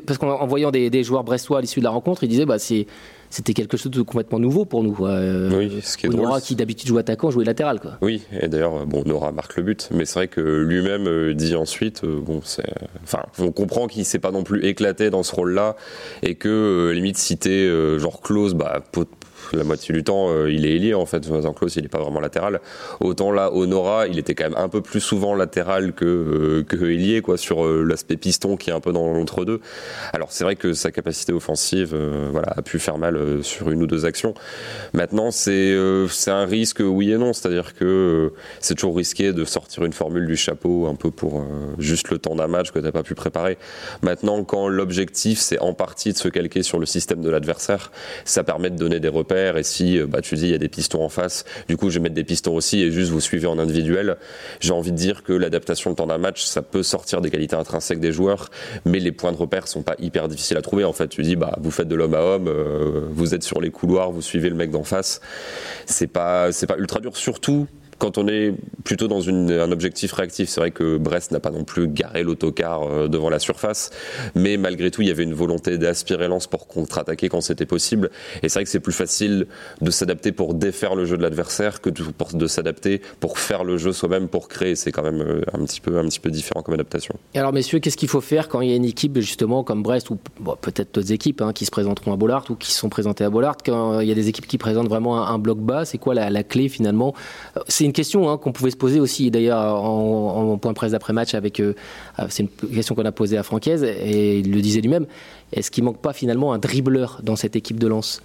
Parce 0.06 0.18
qu'en 0.18 0.46
voyant 0.46 0.70
des, 0.70 0.90
des, 0.90 1.04
joueurs 1.04 1.24
brestois 1.24 1.58
à 1.58 1.60
l'issue 1.60 1.80
de 1.80 1.84
la 1.84 1.90
rencontre, 1.90 2.24
il 2.24 2.28
disait 2.28 2.46
bah, 2.46 2.58
c'est 2.58 2.86
c'était 3.32 3.54
quelque 3.54 3.78
chose 3.78 3.90
de 3.90 4.02
complètement 4.02 4.38
nouveau 4.38 4.66
pour 4.66 4.84
nous. 4.84 4.94
Euh, 5.00 5.50
oui, 5.56 5.80
ce 5.82 5.96
qui 5.96 6.04
est 6.04 6.10
Nora, 6.10 6.40
qui 6.42 6.54
d'habitude 6.54 6.86
joue 6.86 6.98
attaquant, 6.98 7.30
jouait 7.30 7.46
latéral. 7.46 7.80
Quoi. 7.80 7.92
Oui, 8.02 8.22
et 8.38 8.46
d'ailleurs, 8.46 8.86
bon, 8.86 9.04
Nora 9.06 9.32
marque 9.32 9.56
le 9.56 9.62
but, 9.62 9.88
mais 9.90 10.04
c'est 10.04 10.18
vrai 10.18 10.28
que 10.28 10.40
lui-même 10.40 11.06
euh, 11.08 11.32
dit 11.32 11.54
ensuite, 11.54 12.04
euh, 12.04 12.20
bon, 12.20 12.42
c'est, 12.44 12.70
enfin, 13.02 13.22
on 13.38 13.50
comprend 13.50 13.86
qu'il 13.86 14.04
s'est 14.04 14.18
pas 14.18 14.32
non 14.32 14.44
plus 14.44 14.62
éclaté 14.66 15.08
dans 15.08 15.22
ce 15.22 15.34
rôle-là, 15.34 15.76
et 16.22 16.34
que 16.34 16.92
limite 16.94 17.16
citer 17.16 17.68
genre 17.98 18.20
close, 18.20 18.52
bah 18.52 18.82
la 19.52 19.64
moitié 19.64 19.94
du 19.94 20.04
temps, 20.04 20.30
euh, 20.30 20.50
il 20.50 20.66
est 20.66 20.76
ailier 20.76 20.94
en 20.94 21.06
fait. 21.06 21.28
Klaus, 21.56 21.76
il 21.76 21.82
n'est 21.82 21.88
pas 21.88 22.00
vraiment 22.00 22.20
latéral. 22.20 22.60
Autant 23.00 23.32
là, 23.32 23.52
Honora, 23.52 24.06
il 24.06 24.18
était 24.18 24.34
quand 24.34 24.44
même 24.44 24.56
un 24.56 24.68
peu 24.68 24.80
plus 24.80 25.00
souvent 25.00 25.34
latéral 25.34 25.92
que, 25.92 26.64
euh, 26.64 27.20
quoi, 27.20 27.36
sur 27.36 27.64
euh, 27.64 27.84
l'aspect 27.84 28.16
piston 28.16 28.56
qui 28.56 28.70
est 28.70 28.72
un 28.72 28.80
peu 28.80 28.92
dans 28.92 29.12
l'entre-deux. 29.12 29.60
Alors 30.12 30.32
c'est 30.32 30.44
vrai 30.44 30.56
que 30.56 30.72
sa 30.72 30.90
capacité 30.90 31.32
offensive, 31.32 31.96
voilà, 32.30 32.48
a 32.56 32.62
pu 32.62 32.78
faire 32.78 32.98
mal 32.98 33.42
sur 33.42 33.70
une 33.70 33.82
ou 33.82 33.86
deux 33.86 34.04
actions. 34.04 34.34
Maintenant, 34.92 35.30
c'est 35.30 35.76
c'est 36.08 36.30
un 36.30 36.44
risque 36.44 36.80
oui 36.80 37.12
et 37.12 37.18
non, 37.18 37.32
c'est-à-dire 37.32 37.74
que 37.74 38.32
c'est 38.60 38.74
toujours 38.74 38.96
risqué 38.96 39.32
de 39.32 39.44
sortir 39.44 39.84
une 39.84 39.92
formule 39.92 40.26
du 40.26 40.36
chapeau 40.36 40.86
un 40.86 40.94
peu 40.94 41.10
pour 41.10 41.44
juste 41.78 42.10
le 42.10 42.18
temps 42.18 42.34
d'un 42.34 42.48
match 42.48 42.70
que 42.70 42.78
tu 42.78 42.84
n'as 42.84 42.92
pas 42.92 43.02
pu 43.02 43.14
préparer. 43.14 43.58
Maintenant, 44.02 44.44
quand 44.44 44.68
l'objectif 44.68 45.38
c'est 45.38 45.58
en 45.58 45.74
partie 45.74 46.12
de 46.12 46.18
se 46.18 46.28
calquer 46.28 46.62
sur 46.62 46.78
le 46.78 46.86
système 46.86 47.20
de 47.20 47.30
l'adversaire, 47.30 47.90
ça 48.24 48.44
permet 48.44 48.70
de 48.70 48.76
donner 48.76 49.00
des 49.00 49.08
repères 49.08 49.31
et 49.32 49.62
si 49.62 49.98
euh, 49.98 50.06
bah, 50.06 50.20
tu 50.20 50.34
dis 50.34 50.44
il 50.44 50.50
y 50.50 50.54
a 50.54 50.58
des 50.58 50.68
pistons 50.68 51.02
en 51.02 51.08
face, 51.08 51.44
du 51.68 51.76
coup 51.76 51.90
je 51.90 51.94
vais 51.98 52.02
mettre 52.02 52.14
des 52.14 52.24
pistons 52.24 52.54
aussi 52.54 52.82
et 52.82 52.90
juste 52.90 53.10
vous 53.10 53.20
suivez 53.20 53.46
en 53.46 53.58
individuel. 53.58 54.16
J'ai 54.60 54.72
envie 54.72 54.92
de 54.92 54.96
dire 54.96 55.22
que 55.22 55.32
l'adaptation 55.32 55.90
le 55.90 55.96
temps 55.96 56.06
d'un 56.06 56.18
match, 56.18 56.44
ça 56.44 56.62
peut 56.62 56.82
sortir 56.82 57.20
des 57.20 57.30
qualités 57.30 57.56
intrinsèques 57.56 58.00
des 58.00 58.12
joueurs, 58.12 58.50
mais 58.84 58.98
les 58.98 59.12
points 59.12 59.32
de 59.32 59.36
repère 59.36 59.68
sont 59.68 59.82
pas 59.82 59.96
hyper 59.98 60.28
difficiles 60.28 60.56
à 60.56 60.62
trouver. 60.62 60.84
En 60.84 60.92
fait, 60.92 61.08
tu 61.08 61.22
dis 61.22 61.36
bah 61.36 61.56
vous 61.60 61.70
faites 61.70 61.88
de 61.88 61.94
l'homme 61.94 62.14
à 62.14 62.22
homme, 62.22 62.48
euh, 62.48 63.08
vous 63.10 63.34
êtes 63.34 63.42
sur 63.42 63.60
les 63.60 63.70
couloirs, 63.70 64.10
vous 64.12 64.22
suivez 64.22 64.48
le 64.48 64.56
mec 64.56 64.70
d'en 64.70 64.84
face. 64.84 65.20
C'est 65.86 66.06
pas 66.06 66.52
c'est 66.52 66.66
pas 66.66 66.76
ultra 66.76 67.00
dur, 67.00 67.16
surtout 67.16 67.66
quand 68.02 68.18
on 68.18 68.26
est 68.26 68.52
plutôt 68.82 69.06
dans 69.06 69.28
un 69.28 69.70
objectif 69.70 70.12
réactif, 70.12 70.48
c'est 70.48 70.58
vrai 70.58 70.72
que 70.72 70.96
Brest 70.96 71.30
n'a 71.30 71.38
pas 71.38 71.52
non 71.52 71.62
plus 71.62 71.86
garé 71.86 72.24
l'autocar 72.24 72.82
euh, 72.82 73.06
devant 73.06 73.30
la 73.30 73.38
surface, 73.38 73.90
mais 74.34 74.56
malgré 74.56 74.90
tout, 74.90 75.02
il 75.02 75.08
y 75.08 75.10
avait 75.12 75.22
une 75.22 75.34
volonté 75.34 75.78
d'aspirer 75.78 76.26
Lens 76.26 76.48
pour 76.48 76.66
contre-attaquer 76.66 77.28
quand 77.28 77.40
c'était 77.40 77.64
possible. 77.64 78.10
Et 78.42 78.48
c'est 78.48 78.58
vrai 78.58 78.64
que 78.64 78.70
c'est 78.70 78.80
plus 78.80 78.92
facile 78.92 79.46
de 79.80 79.90
s'adapter 79.92 80.32
pour 80.32 80.54
défaire 80.54 80.96
le 80.96 81.04
jeu 81.04 81.16
de 81.16 81.22
l'adversaire 81.22 81.80
que 81.80 81.90
de, 81.90 82.46
s'adapter 82.48 83.00
pour 83.20 83.38
faire 83.38 83.62
le 83.62 83.78
jeu 83.78 83.92
soi-même, 83.92 84.26
pour 84.26 84.48
créer. 84.48 84.74
C'est 84.74 84.90
quand 84.90 85.04
même 85.04 85.20
euh, 85.20 85.42
un 85.52 85.64
petit 85.64 85.80
peu, 85.80 85.92
différent 86.30 86.62
comme 86.62 86.74
adaptation. 86.74 87.14
Alors, 87.36 87.52
messieurs, 87.52 87.78
qu'est-ce 87.78 87.96
qu'il 87.96 88.08
faut 88.08 88.20
faire 88.20 88.48
quand 88.48 88.62
il 88.62 88.70
y 88.70 88.72
a 88.72 88.76
une 88.76 88.84
équipe 88.84 89.16
justement 89.20 89.62
comme 89.62 89.84
Brest 89.84 90.10
ou 90.10 90.16
peut-être 90.60 90.96
d'autres 90.96 91.12
équipes 91.12 91.40
hein, 91.40 91.52
qui 91.52 91.66
se 91.66 91.70
présenteront 91.70 92.12
à 92.12 92.16
Bollard 92.16 92.46
ou 92.50 92.56
qui 92.56 92.72
sont 92.72 92.88
présentées 92.88 93.22
à 93.22 93.30
Bollard? 93.30 93.58
Quand 93.64 94.00
il 94.00 94.08
y 94.08 94.12
a 94.12 94.16
des 94.16 94.26
équipes 94.26 94.48
qui 94.48 94.58
présentent 94.58 94.88
vraiment 94.88 95.24
un, 95.24 95.38
bloc 95.38 95.58
bas 95.58 95.84
C'est 95.84 95.98
quoi 95.98 96.14
la, 96.14 96.42
clé 96.42 96.68
finalement? 96.68 97.14
Euh, 97.56 97.60
une 97.92 97.94
question 97.94 98.30
hein, 98.30 98.38
qu'on 98.38 98.52
pouvait 98.52 98.70
se 98.70 98.76
poser 98.76 99.00
aussi, 99.00 99.30
d'ailleurs, 99.30 99.58
en, 99.84 100.56
point 100.56 100.72
presse 100.72 100.92
d'après-match, 100.92 101.34
avec. 101.34 101.60
Euh, 101.60 101.74
c'est 102.30 102.44
une 102.44 102.68
question 102.70 102.94
qu'on 102.94 103.04
a 103.04 103.12
posée 103.12 103.36
à 103.36 103.42
Francaise, 103.42 103.84
et 103.84 104.38
il 104.38 104.50
le 104.50 104.62
disait 104.62 104.80
lui-même. 104.80 105.04
Est-ce 105.52 105.70
qu'il 105.70 105.84
manque 105.84 106.00
pas 106.00 106.14
finalement 106.14 106.54
un 106.54 106.58
dribbleur 106.58 107.20
dans 107.22 107.36
cette 107.36 107.54
équipe 107.54 107.78
de 107.78 107.86
lance 107.86 108.22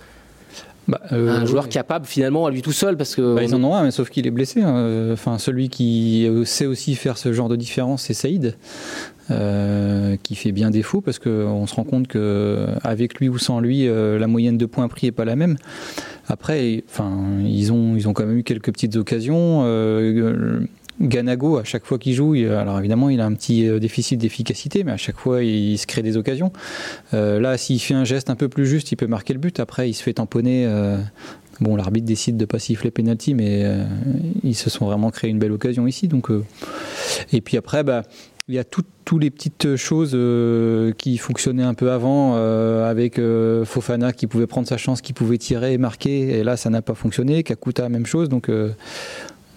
bah, 0.88 1.02
euh, 1.12 1.30
un 1.30 1.46
joueur 1.46 1.68
capable 1.68 2.06
finalement 2.06 2.46
à 2.46 2.50
lui 2.50 2.62
tout 2.62 2.72
seul 2.72 2.96
parce 2.96 3.14
que 3.14 3.36
bah, 3.36 3.44
ils 3.44 3.54
en 3.54 3.62
ont 3.62 3.76
un 3.76 3.84
mais 3.84 3.92
sauf 3.92 4.10
qu'il 4.10 4.26
est 4.26 4.32
blessé 4.32 4.62
hein. 4.62 5.10
enfin 5.12 5.38
celui 5.38 5.68
qui 5.68 6.26
sait 6.46 6.66
aussi 6.66 6.96
faire 6.96 7.18
ce 7.18 7.34
genre 7.34 7.50
de 7.50 7.58
différence 7.58 8.04
c'est 8.04 8.14
Saïd 8.14 8.56
euh, 9.30 10.16
qui 10.24 10.36
fait 10.36 10.54
bien 10.54 10.70
défaut 10.70 11.02
parce 11.02 11.20
qu'on 11.20 11.68
se 11.68 11.76
rend 11.76 11.84
compte 11.84 12.08
que 12.08 12.68
avec 12.86 13.20
lui 13.20 13.28
ou 13.28 13.38
sans 13.38 13.60
lui 13.60 13.86
la 13.86 14.28
moyenne 14.28 14.58
de 14.58 14.66
points 14.66 14.88
pris 14.88 15.08
est 15.08 15.12
pas 15.12 15.26
la 15.26 15.36
même 15.36 15.58
après, 16.28 16.84
enfin, 16.90 17.40
ils 17.44 17.72
ont, 17.72 17.96
ils 17.96 18.08
ont 18.08 18.14
quand 18.14 18.26
même 18.26 18.38
eu 18.38 18.44
quelques 18.44 18.72
petites 18.72 18.96
occasions. 18.96 19.62
Euh, 19.64 20.62
Ganago, 21.00 21.58
à 21.58 21.64
chaque 21.64 21.86
fois 21.86 22.00
qu'il 22.00 22.14
joue, 22.14 22.34
alors 22.34 22.80
évidemment, 22.80 23.10
il 23.10 23.22
a 23.22 23.26
un 23.26 23.34
petit 23.34 23.70
déficit 23.80 24.20
d'efficacité, 24.20 24.84
mais 24.84 24.92
à 24.92 24.98
chaque 24.98 25.18
fois, 25.18 25.44
il 25.44 25.78
se 25.78 25.86
crée 25.86 26.02
des 26.02 26.18
occasions. 26.18 26.52
là, 27.14 27.56
s'il 27.58 27.80
fait 27.80 27.94
un 27.94 28.04
geste 28.04 28.32
un 28.32 28.36
peu 28.36 28.50
plus 28.50 28.66
juste, 28.66 28.92
il 28.92 28.96
peut 28.96 29.06
marquer 29.06 29.34
le 29.34 29.40
but. 29.40 29.60
Après, 29.60 29.88
il 29.90 29.94
se 29.94 30.02
fait 30.02 30.14
tamponner. 30.14 30.68
Bon, 31.60 31.76
l'arbitre 31.76 32.08
décide 32.08 32.36
de 32.36 32.46
pas 32.46 32.58
siffler 32.58 32.90
penalty, 32.90 33.36
mais 33.36 33.64
ils 34.44 34.56
se 34.56 34.72
sont 34.72 34.88
vraiment 34.88 35.12
créé 35.12 35.30
une 35.30 35.38
belle 35.38 35.52
occasion 35.52 35.86
ici. 35.86 36.08
Donc, 36.08 36.32
et 37.32 37.42
puis 37.42 37.58
après, 37.58 37.84
bah, 37.84 38.02
il 38.50 38.56
y 38.56 38.60
a 38.60 38.64
toutes 38.64 38.88
les 39.20 39.30
petites 39.30 39.76
choses 39.76 40.12
euh, 40.14 40.94
qui 40.94 41.18
fonctionnaient 41.18 41.64
un 41.64 41.74
peu 41.74 41.92
avant, 41.92 42.36
euh, 42.36 42.90
avec 42.90 43.20
euh, 43.20 43.66
Fofana 43.66 44.14
qui 44.14 44.26
pouvait 44.28 44.48
prendre 44.48 44.68
sa 44.68 44.78
chance, 44.78 45.02
qui 45.02 45.12
pouvait 45.12 45.38
tirer 45.38 45.74
et 45.74 45.78
marquer, 45.78 46.38
et 46.38 46.44
là 46.44 46.56
ça 46.56 46.70
n'a 46.70 46.82
pas 46.82 46.94
fonctionné. 46.94 47.44
Kakuta, 47.44 47.90
même 47.90 48.06
chose, 48.06 48.30
donc 48.30 48.50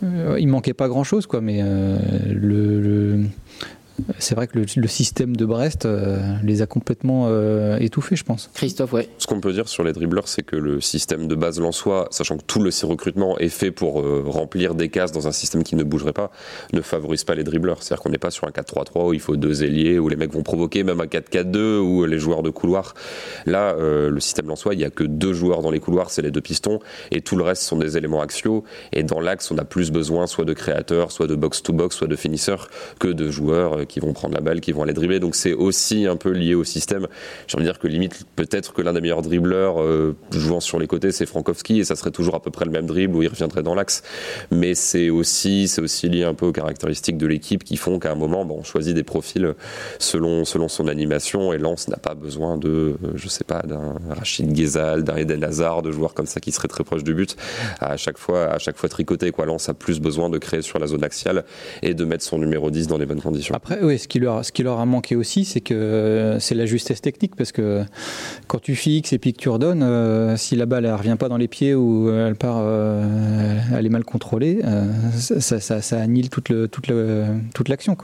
il 0.03 0.49
manquait 0.49 0.75
pas 0.75 0.89
grand 0.89 1.05
chose, 1.05 1.27
quoi, 1.27 1.41
mais 1.41 1.63
le, 2.29 3.25
c'est 4.19 4.35
vrai 4.35 4.47
que 4.47 4.59
le, 4.59 4.89
système 4.89 5.37
de 5.37 5.45
Brest 5.45 5.87
euh, 5.87 6.19
les 6.43 6.63
a 6.63 6.67
complètement 6.67 7.27
euh, 7.29 7.79
étouffés, 7.79 8.17
je 8.17 8.25
pense. 8.25 8.51
Christophe, 8.55 8.93
ouais. 8.93 9.09
Ce 9.19 9.27
qu'on 9.27 9.41
peut 9.41 9.53
dire 9.53 9.69
sur 9.69 9.85
les 9.85 9.93
dribbleurs, 9.93 10.29
c'est 10.29 10.43
que 10.43 10.57
le 10.57 10.81
système 10.81 11.29
de 11.29 11.35
base 11.35 11.61
lensois, 11.61 12.09
sachant 12.11 12.37
que 12.37 12.45
tout 12.45 12.61
le 12.61 12.71
recrutement 12.87 13.39
est 13.39 13.49
fait 13.49 13.71
pour 13.71 14.01
euh, 14.01 14.25
remplir 14.27 14.75
des 14.75 14.89
cases 14.89 15.13
dans 15.13 15.29
un 15.29 15.33
système 15.33 15.63
qui 15.63 15.77
ne 15.77 15.83
bougerait 15.83 16.13
pas, 16.13 16.31
ne 16.73 16.81
favorise 16.81 17.25
pas 17.25 17.35
les 17.35 17.45
dribbleurs. 17.45 17.83
C'est-à-dire 17.83 18.03
qu'on 18.03 18.11
n'est 18.11 18.19
pas 18.19 18.31
sur 18.31 18.47
un 18.47 18.51
4-3-3 18.51 19.09
où 19.09 19.13
il 19.13 19.21
faut 19.21 19.37
deux 19.37 19.65
ailiers, 19.65 19.99
où 19.99 20.09
les 20.09 20.17
mecs 20.17 20.33
vont 20.33 20.43
provoquer, 20.43 20.83
même 20.83 21.01
un 21.01 21.07
4-4-2, 21.07 21.79
où 21.79 22.05
les 22.05 22.19
joueurs 22.19 22.43
de 22.43 22.51
couloir. 22.51 22.95
Là, 23.47 23.75
le 23.79 24.21
système 24.21 24.47
lensois, 24.47 24.75
il 24.75 24.79
n'y 24.79 24.85
a 24.85 24.91
que 24.91 25.05
deux 25.05 25.33
joueurs 25.33 25.63
dans 25.63 25.71
les 25.71 25.81
couloirs, 25.81 26.11
c'est 26.11 26.23
les 26.23 26.31
deux 26.31 26.41
pistons, 26.41 26.81
et 27.11 27.21
tout 27.21 27.37
le 27.37 27.45
reste 27.45 27.63
sont 27.63 27.77
des 27.77 27.97
éléments 27.97 28.21
axiaux. 28.21 28.65
Et 28.93 29.03
dans 29.03 29.21
l'axe, 29.21 29.51
on 29.51 29.59
a 29.59 29.65
plus 29.65 29.91
besoin 29.91 30.27
soit 30.27 30.45
de 30.45 30.53
créateurs, 30.53 31.13
soit 31.13 31.27
de 31.27 31.35
box-to-box, 31.35 31.97
soit 31.97 32.09
de 32.09 32.17
finisseurs, 32.17 32.69
que 32.99 33.09
de 33.09 33.31
joueurs 33.31 33.87
qui 33.91 34.01
vont 34.01 34.13
prendre 34.13 34.35
la 34.35 34.41
balle, 34.41 34.61
qui 34.61 34.73
vont 34.73 34.83
aller 34.83 34.95
dribbler. 34.95 35.21
Donc 35.21 35.35
c'est 35.35 35.53
aussi 35.53 36.07
un 36.07 36.17
peu 36.17 36.31
lié 36.31 36.55
au 36.55 36.65
système. 36.65 37.07
J'ai 37.47 37.57
envie 37.57 37.67
de 37.67 37.71
dire 37.71 37.79
que 37.79 37.89
limite, 37.89 38.25
peut-être 38.37 38.73
que 38.73 38.83
l'un 38.83 38.93
des 38.93 39.01
meilleurs 39.01 39.23
dribbleurs 39.23 39.83
euh, 39.83 40.17
jouant 40.33 40.61
sur 40.61 40.79
les 40.79 40.87
côtés, 40.87 41.13
c'est 41.13 41.27
Frankowski, 41.27 41.81
et 41.81 41.85
ça 41.85 41.97
serait 41.97 42.11
toujours 42.11 42.35
à 42.35 42.43
peu 42.43 42.51
près 42.51 42.65
le 42.65 42.71
même 42.71 42.87
dribble 42.87 43.17
où 43.17 43.23
il 43.23 43.29
reviendrait 43.29 43.63
dans 43.63 43.75
l'axe. 43.75 44.03
Mais 44.51 44.75
c'est 44.75 45.11
aussi, 45.11 45.69
c'est 45.69 45.83
aussi 45.83 46.09
lié 46.09 46.25
un 46.25 46.35
peu 46.35 46.47
aux 46.47 46.53
caractéristiques 46.53 47.19
de 47.19 47.27
l'équipe 47.27 47.65
qui 47.65 47.77
font 47.77 47.99
qu'à 47.99 48.13
un 48.13 48.15
moment, 48.15 48.45
bon, 48.45 48.59
on 48.61 48.63
choisit 48.63 48.95
des 48.95 49.03
profils 49.03 49.55
selon, 49.99 50.45
selon 50.45 50.69
son 50.69 50.89
animation, 50.89 51.53
et 51.53 51.59
Lens 51.59 51.89
n'a 51.89 51.97
pas 51.97 52.15
besoin 52.15 52.57
de, 52.57 52.69
euh, 52.69 53.13
je 53.15 53.29
sais 53.29 53.45
pas, 53.45 53.63
d'un 53.63 53.97
Rachid 54.09 54.53
Ghezal, 54.53 55.03
d'un 55.03 55.17
Eden 55.17 55.43
Hazard, 55.43 55.83
de 55.83 55.91
joueurs 55.91 56.15
comme 56.15 56.27
ça 56.27 56.41
qui 56.41 56.53
seraient 56.53 56.69
très 56.69 56.85
proches 56.85 57.05
du 57.05 57.15
but, 57.15 57.37
à 57.81 57.97
chaque 57.97 58.19
fois, 58.19 58.47
à 58.47 58.59
chaque 58.59 58.77
fois 58.77 58.89
tricoter. 58.89 59.33
Quoi. 59.33 59.47
Lens 59.47 59.69
a 59.69 59.75
plus 59.75 60.01
besoin 60.01 60.31
de 60.31 60.39
créer 60.39 60.63
sur 60.63 60.79
la 60.79 60.87
zone 60.87 61.05
axiale 61.05 61.45
et 61.83 61.95
de 61.95 62.05
mettre 62.05 62.25
son 62.25 62.39
numéro 62.39 62.71
10 62.71 62.87
dans 62.87 62.99
les 62.99 63.07
bonnes 63.07 63.21
conditions. 63.21 63.55
Oui, 63.83 63.99
ce 63.99 64.09
qui 64.09 64.19
leur, 64.19 64.45
ce 64.45 64.53
qui 64.53 64.63
leur 64.63 64.81
a 64.81 64.87
manqué 64.87 65.17
aussi, 65.17 65.45
c'est 65.45 65.61
que 65.61 66.37
c'est 66.41 66.55
la 66.55 66.67
justesse 66.67 67.01
technique, 67.01 67.37
parce 67.37 67.53
que 67.53 67.85
quand 68.47 68.59
tu 68.59 68.75
fixes 68.75 69.13
et 69.13 69.19
puis 69.19 69.33
que 69.33 69.39
tu 69.39 69.49
redonnes, 69.49 69.83
euh, 69.83 70.37
si 70.37 70.57
la 70.57 70.67
balle 70.67 70.85
ne 70.85 70.93
revient 70.93 71.17
pas 71.19 71.29
dans 71.29 71.37
les 71.37 71.49
pieds 71.49 71.75
ou 71.75 72.11
elle 72.11 72.37
part, 72.37 72.59
euh, 72.61 73.59
elle 73.77 73.87
est 73.87 73.91
mal 73.91 74.05
contrôlée, 74.05 74.61
euh, 74.65 74.85
ça, 75.13 75.61
ça, 75.61 75.99
annule 75.99 76.29
toute, 76.29 76.49
l'action. 77.69 77.97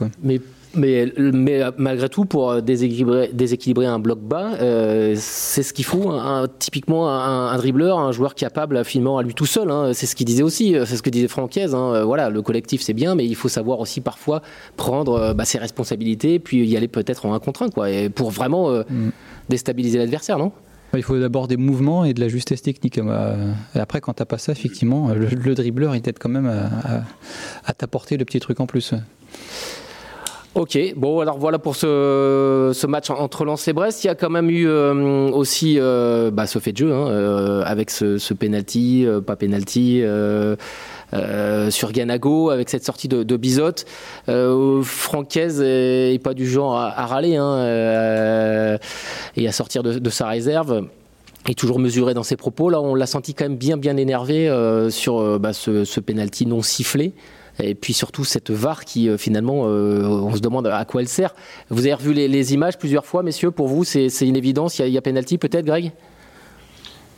Mais, 0.75 1.11
mais, 1.17 1.61
malgré 1.77 2.09
tout, 2.09 2.25
pour 2.25 2.61
déséquilibrer, 2.61 3.29
déséquilibrer 3.33 3.85
un 3.85 3.99
bloc 3.99 4.19
bas, 4.19 4.53
euh, 4.59 5.15
c'est 5.17 5.63
ce 5.63 5.73
qu'il 5.73 5.85
faut. 5.85 6.11
Un, 6.11 6.47
typiquement, 6.59 7.09
un, 7.09 7.47
un, 7.47 7.57
dribbleur, 7.57 7.99
un 7.99 8.11
joueur 8.11 8.35
capable 8.35 8.83
finalement 8.83 9.17
à 9.17 9.23
lui 9.23 9.33
tout 9.33 9.45
seul. 9.45 9.71
Hein, 9.71 9.91
c'est 9.93 10.05
ce 10.05 10.15
qu'il 10.15 10.25
disait 10.25 10.43
aussi. 10.43 10.75
Euh, 10.75 10.85
c'est 10.85 10.97
ce 10.97 11.03
que 11.03 11.09
disait 11.09 11.27
Francaise. 11.27 11.73
Hein, 11.73 11.93
euh, 11.93 12.03
voilà, 12.03 12.29
le 12.29 12.41
collectif 12.41 12.81
c'est 12.81 12.93
bien, 12.93 13.15
mais 13.15 13.25
il 13.25 13.35
faut 13.35 13.49
savoir 13.49 13.79
aussi 13.79 14.01
parfois 14.01 14.41
prendre 14.75 15.33
bah, 15.33 15.45
ses 15.45 15.57
responsabilités, 15.57 16.39
puis 16.39 16.65
y 16.65 16.77
aller 16.77 16.87
peut-être 16.87 17.25
en 17.25 17.33
un 17.33 17.39
contre 17.39 17.63
un, 17.63 17.69
quoi, 17.69 17.89
et 17.89 18.09
pour 18.09 18.31
vraiment 18.31 18.71
mm. 18.71 19.11
déstabiliser 19.49 19.97
l'adversaire, 19.97 20.37
non? 20.37 20.51
Il 20.93 21.03
faut 21.03 21.19
d'abord 21.19 21.47
des 21.47 21.57
mouvements 21.57 22.05
et 22.05 22.13
de 22.13 22.21
la 22.21 22.29
justesse 22.29 22.61
technique. 22.61 22.97
Et 22.97 23.79
après, 23.79 23.99
quand 23.99 24.13
tu 24.13 24.21
n'as 24.21 24.25
pas 24.25 24.37
ça, 24.37 24.53
effectivement, 24.53 25.09
le, 25.09 25.27
le 25.27 25.53
dribbleur, 25.53 25.95
il 25.95 26.01
t'aide 26.01 26.17
quand 26.17 26.29
même 26.29 26.47
à, 26.47 27.03
à 27.65 27.73
t'apporter 27.73 28.15
le 28.15 28.23
petit 28.23 28.39
truc 28.39 28.59
en 28.61 28.67
plus. 28.67 28.93
Ok, 30.57 30.75
bon 30.95 31.19
alors 31.19 31.37
voilà 31.37 31.59
pour 31.59 31.75
ce, 31.75 32.87
match 32.87 33.11
entre 33.11 33.45
Lens 33.45 33.67
et 33.67 33.73
Brest. 33.73 34.03
Il 34.03 34.07
y 34.07 34.09
a 34.09 34.15
quand 34.15 34.31
même 34.31 34.49
eu 34.49 34.67
euh, 34.67 35.29
aussi 35.29 35.75
euh, 35.77 36.31
bah, 36.31 36.47
ce 36.47 36.57
fait 36.57 36.71
de 36.71 36.77
jeu 36.77 36.91
hein, 36.91 37.09
euh, 37.09 37.61
avec 37.63 37.91
ce, 37.91 38.17
ce 38.17 38.33
penalty, 38.33 39.05
pas 39.27 39.35
penalty. 39.35 40.01
sur 41.69 41.91
Ganago 41.91 42.49
avec 42.49 42.69
cette 42.69 42.83
sortie 42.83 43.07
de, 43.07 43.21
de 43.21 43.37
Bizot. 43.37 43.85
Francaise 44.81 45.61
est, 45.61 46.19
pas 46.23 46.33
du 46.33 46.49
genre 46.49 46.75
à, 46.75 47.05
râler 47.05 47.35
hein, 47.35 48.79
et 49.35 49.47
à 49.47 49.51
sortir 49.51 49.83
de, 49.83 50.09
sa 50.09 50.27
réserve. 50.27 50.87
Et 51.47 51.53
toujours 51.53 51.77
mesuré 51.77 52.15
dans 52.15 52.23
ses 52.23 52.35
propos. 52.35 52.71
Là, 52.71 52.81
on 52.81 52.95
l'a 52.95 53.05
senti 53.05 53.35
quand 53.35 53.45
même 53.45 53.57
bien 53.57 53.77
bien 53.77 53.95
énervé 53.95 54.49
sur 54.89 55.39
bah, 55.39 55.53
ce, 55.53 55.85
ce 55.85 55.99
penalty 55.99 56.47
non 56.47 56.63
sifflé. 56.63 57.13
Et 57.59 57.75
puis 57.75 57.93
surtout 57.93 58.23
cette 58.23 58.51
VAR 58.51 58.85
qui 58.85 59.09
euh, 59.09 59.17
finalement, 59.17 59.63
euh, 59.65 60.03
on 60.03 60.35
se 60.35 60.41
demande 60.41 60.67
à 60.67 60.85
quoi 60.85 61.01
elle 61.01 61.07
sert. 61.07 61.33
Vous 61.69 61.81
avez 61.81 61.93
revu 61.93 62.13
les, 62.13 62.53
images 62.53 62.77
plusieurs 62.77 63.05
fois, 63.05 63.23
messieurs. 63.23 63.51
Pour 63.51 63.67
vous, 63.67 63.83
c'est 63.83 64.07
une 64.21 64.35
évidence. 64.35 64.79
Il 64.79 64.89
y 64.89 64.95
a, 64.95 64.99
a 64.99 65.01
pénalty 65.01 65.37
peut-être, 65.37 65.65
Greg? 65.65 65.91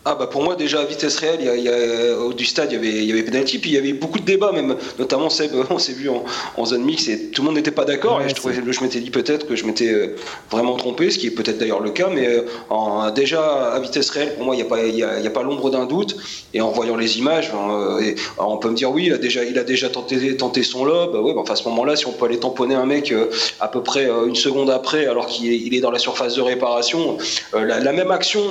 Ah 0.06 0.15
bah 0.15 0.27
pour 0.27 0.44
moi 0.44 0.56
déjà 0.56 0.79
à 0.79 0.86
vitesse 0.86 1.18
réelle, 1.18 1.39
il 1.41 1.63
y 1.63 1.68
a, 1.68 2.18
au 2.18 2.32
du 2.32 2.46
stade 2.46 2.72
il 2.72 2.75
y 2.75 2.77
avait 2.77 3.03
il 3.03 3.03
y 3.03 3.12
avait 3.12 3.24
penalty 3.24 3.60
puis 3.60 3.72
il 3.72 3.74
y 3.74 3.77
avait 3.77 3.91
beaucoup 3.91 4.18
de 4.18 4.24
débats 4.24 4.53
même 4.53 4.77
notamment 4.98 5.29
Seb 5.29 5.51
on 5.70 5.77
s'est 5.77 5.91
vu 5.91 6.10
en, 6.10 6.65
zone 6.65 6.84
mix 6.84 7.10
et 7.10 7.32
tout 7.32 7.41
le 7.41 7.48
monde 7.48 7.56
n'était 7.56 7.72
pas 7.72 7.84
d'accord 7.84 8.22
et 8.22 8.29
je 8.29 8.36
trouvais 8.36 8.56
je 8.56 8.84
m'étais 8.84 9.01
dit 9.01 9.10
peut-être 9.10 9.46
que 9.46 9.58
je 9.58 9.65
m'étais 9.65 9.91
euh, 9.91 10.15
vraiment 10.50 10.77
trompé 10.77 11.10
ce 11.10 11.20
qui 11.20 11.27
est 11.27 11.32
peut-être 11.32 11.58
d'ailleurs 11.58 11.82
le 11.82 11.89
cas 11.89 12.08
mais 12.10 12.27
euh, 12.27 12.44
en, 12.70 13.12
déjà 13.12 13.74
à 13.74 13.79
vitesse 13.79 14.10
réelle 14.12 14.36
pour 14.36 14.46
moi 14.46 14.56
il 14.56 14.60
n'y 14.60 14.63
a 14.63 14.70
pas 14.70 14.86
il 14.86 14.96
y 14.96 15.03
a, 15.03 15.29
pas 15.32 15.44
l'ombre 15.44 15.70
d'un 15.70 15.86
doute 15.86 16.15
et 16.53 16.62
en 16.62 16.70
voyant 16.70 16.96
les 16.96 17.18
images 17.18 17.51
euh, 17.53 18.00
et, 18.00 18.15
on 18.38 18.58
peut 18.58 18.70
me 18.70 18.75
dire 18.75 18.91
oui 18.91 19.08
il 19.08 19.13
a 19.13 19.18
déjà 19.18 19.44
il 19.44 19.60
a 19.60 19.65
déjà 19.65 19.89
tenté 19.89 20.38
tenté 20.38 20.63
son 20.63 20.86
lob 20.86 21.15
ouais 21.15 21.34
bah, 21.34 21.41
enfin, 21.41 21.53
à 21.53 21.58
ce 21.58 21.68
moment-là 21.68 21.98
si 21.98 22.08
on 22.08 22.13
peut 22.13 22.25
aller 22.25 22.39
tamponner 22.39 22.75
un 22.75 22.86
mec 22.86 23.13
à 23.60 23.68
peu 23.68 23.84
près 23.84 24.10
une 24.27 24.36
seconde 24.36 24.70
après 24.70 25.08
alors 25.08 25.27
qu'il 25.27 25.74
est, 25.74 25.82
dans 25.82 25.91
la 25.91 26.00
surface 26.00 26.36
de 26.36 26.41
réparation 26.41 27.18
la, 27.53 27.79
la, 27.79 27.91
même 27.91 28.12
action 28.12 28.41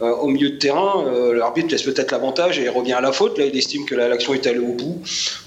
au 0.00 0.28
milieu 0.28 0.50
de 0.50 0.58
terrain 0.58 0.75
euh, 0.76 1.34
l'arbitre 1.34 1.70
laisse 1.70 1.82
peut-être 1.82 2.10
l'avantage 2.12 2.58
et 2.58 2.68
revient 2.68 2.94
à 2.94 3.00
la 3.00 3.12
faute. 3.12 3.38
Là, 3.38 3.44
il 3.46 3.56
estime 3.56 3.84
que 3.84 3.94
l'action 3.94 4.34
est 4.34 4.46
allée 4.46 4.58
au 4.58 4.72
bout. 4.72 5.00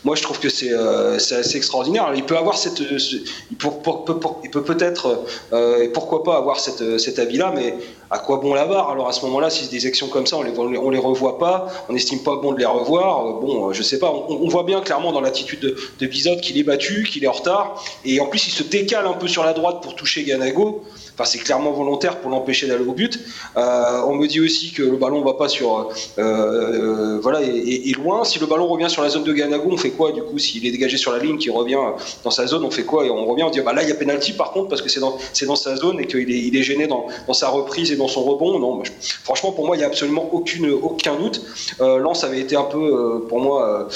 Moi, 0.03 0.15
je 0.15 0.21
trouve 0.21 0.39
que 0.39 0.49
c'est 0.49 0.71
euh, 0.71 1.15
assez 1.15 1.57
extraordinaire. 1.57 2.11
il 2.15 2.23
peut 2.23 2.37
avoir 2.37 2.57
cette, 2.57 2.79
il, 2.79 3.57
peut, 3.57 4.63
peut-être, 4.63 5.25
euh, 5.53 5.87
pourquoi 5.93 6.23
pas 6.23 6.37
avoir 6.37 6.59
cette, 6.59 6.99
cet 6.99 7.19
avis-là, 7.19 7.53
mais 7.55 7.75
à 8.11 8.19
quoi 8.19 8.37
bon 8.37 8.53
la 8.53 8.65
barre 8.65 8.89
Alors 8.89 9.07
à 9.07 9.11
ce 9.11 9.23
moment-là, 9.25 9.49
si 9.49 9.67
des 9.67 9.85
actions 9.85 10.07
comme 10.07 10.25
ça, 10.25 10.37
on 10.37 10.43
les, 10.43 10.57
on 10.57 10.89
les 10.89 10.99
revoit 10.99 11.37
pas, 11.37 11.67
on 11.89 11.93
n'estime 11.93 12.19
pas 12.19 12.35
bon 12.37 12.53
de 12.53 12.59
les 12.59 12.65
revoir. 12.65 13.39
Bon, 13.39 13.71
je 13.71 13.83
sais 13.83 13.99
pas. 13.99 14.11
On, 14.11 14.47
voit 14.49 14.63
bien 14.63 14.81
clairement 14.81 15.11
dans 15.11 15.21
l'attitude 15.21 15.59
de, 15.59 15.75
de 15.99 16.05
qu'il 16.41 16.57
est 16.57 16.63
battu, 16.63 17.03
qu'il 17.03 17.23
est 17.23 17.27
en 17.27 17.33
retard, 17.33 17.83
et 18.03 18.19
en 18.19 18.25
plus 18.25 18.47
il 18.47 18.51
se 18.51 18.63
décale 18.63 19.05
un 19.05 19.13
peu 19.13 19.27
sur 19.27 19.43
la 19.43 19.53
droite 19.53 19.81
pour 19.81 19.95
toucher 19.95 20.23
Ganago 20.23 20.83
c'est 21.25 21.39
clairement 21.39 21.71
volontaire 21.71 22.19
pour 22.19 22.31
l'empêcher 22.31 22.67
d'aller 22.67 22.85
au 22.85 22.93
but. 22.93 23.19
Euh, 23.57 24.01
on 24.07 24.15
me 24.15 24.27
dit 24.27 24.39
aussi 24.39 24.71
que 24.71 24.83
le 24.83 24.97
ballon 24.97 25.21
va 25.21 25.33
pas 25.33 25.49
sur, 25.49 25.77
euh, 25.77 25.83
euh, 26.17 27.19
voilà, 27.21 27.41
et, 27.41 27.91
loin. 27.93 28.23
Si 28.23 28.39
le 28.39 28.45
ballon 28.45 28.67
revient 28.67 28.89
sur 28.89 29.01
la 29.01 29.09
zone 29.09 29.23
de 29.23 29.33
Ganago, 29.33 29.69
on 29.71 29.77
fait 29.77 29.91
quoi 29.91 30.11
du 30.11 30.21
coup? 30.21 30.37
S'il 30.37 30.65
est 30.65 30.71
dégagé 30.71 30.97
sur 30.97 31.11
la 31.11 31.19
ligne, 31.19 31.37
qui 31.37 31.49
revient 31.49 31.77
dans 32.23 32.31
sa 32.31 32.47
zone, 32.47 32.63
on 32.63 32.71
fait 32.71 32.83
quoi? 32.83 33.05
Et 33.05 33.09
on 33.09 33.25
revient, 33.25 33.43
on 33.43 33.49
dit 33.49 33.61
bah 33.61 33.73
là 33.73 33.83
il 33.83 33.89
y 33.89 33.91
a 33.91 33.95
penalty 33.95 34.33
par 34.33 34.51
contre 34.51 34.69
parce 34.69 34.81
que 34.81 34.89
c'est 34.89 34.99
dans, 34.99 35.17
dans 35.47 35.55
sa 35.55 35.75
zone 35.75 35.99
et 35.99 36.07
qu'il 36.07 36.31
est, 36.31 36.39
il 36.39 36.55
est 36.55 36.63
gêné 36.63 36.87
dans, 36.87 37.07
dans, 37.27 37.33
sa 37.33 37.49
reprise 37.49 37.91
dans 37.99 38.07
son 38.07 38.23
rebond. 38.23 38.57
Non, 38.59 38.81
franchement 39.23 39.51
pour 39.51 39.65
moi 39.65 39.75
il 39.75 39.81
y 39.81 39.83
a 39.83 39.87
absolument 39.87 40.27
aucune, 40.31 40.71
aucun 40.71 41.15
doute. 41.15 41.41
Lens 41.79 42.23
avait 42.23 42.39
été 42.39 42.55
un 42.55 42.63
peu, 42.63 43.25
pour 43.29 43.39
moi, 43.39 43.87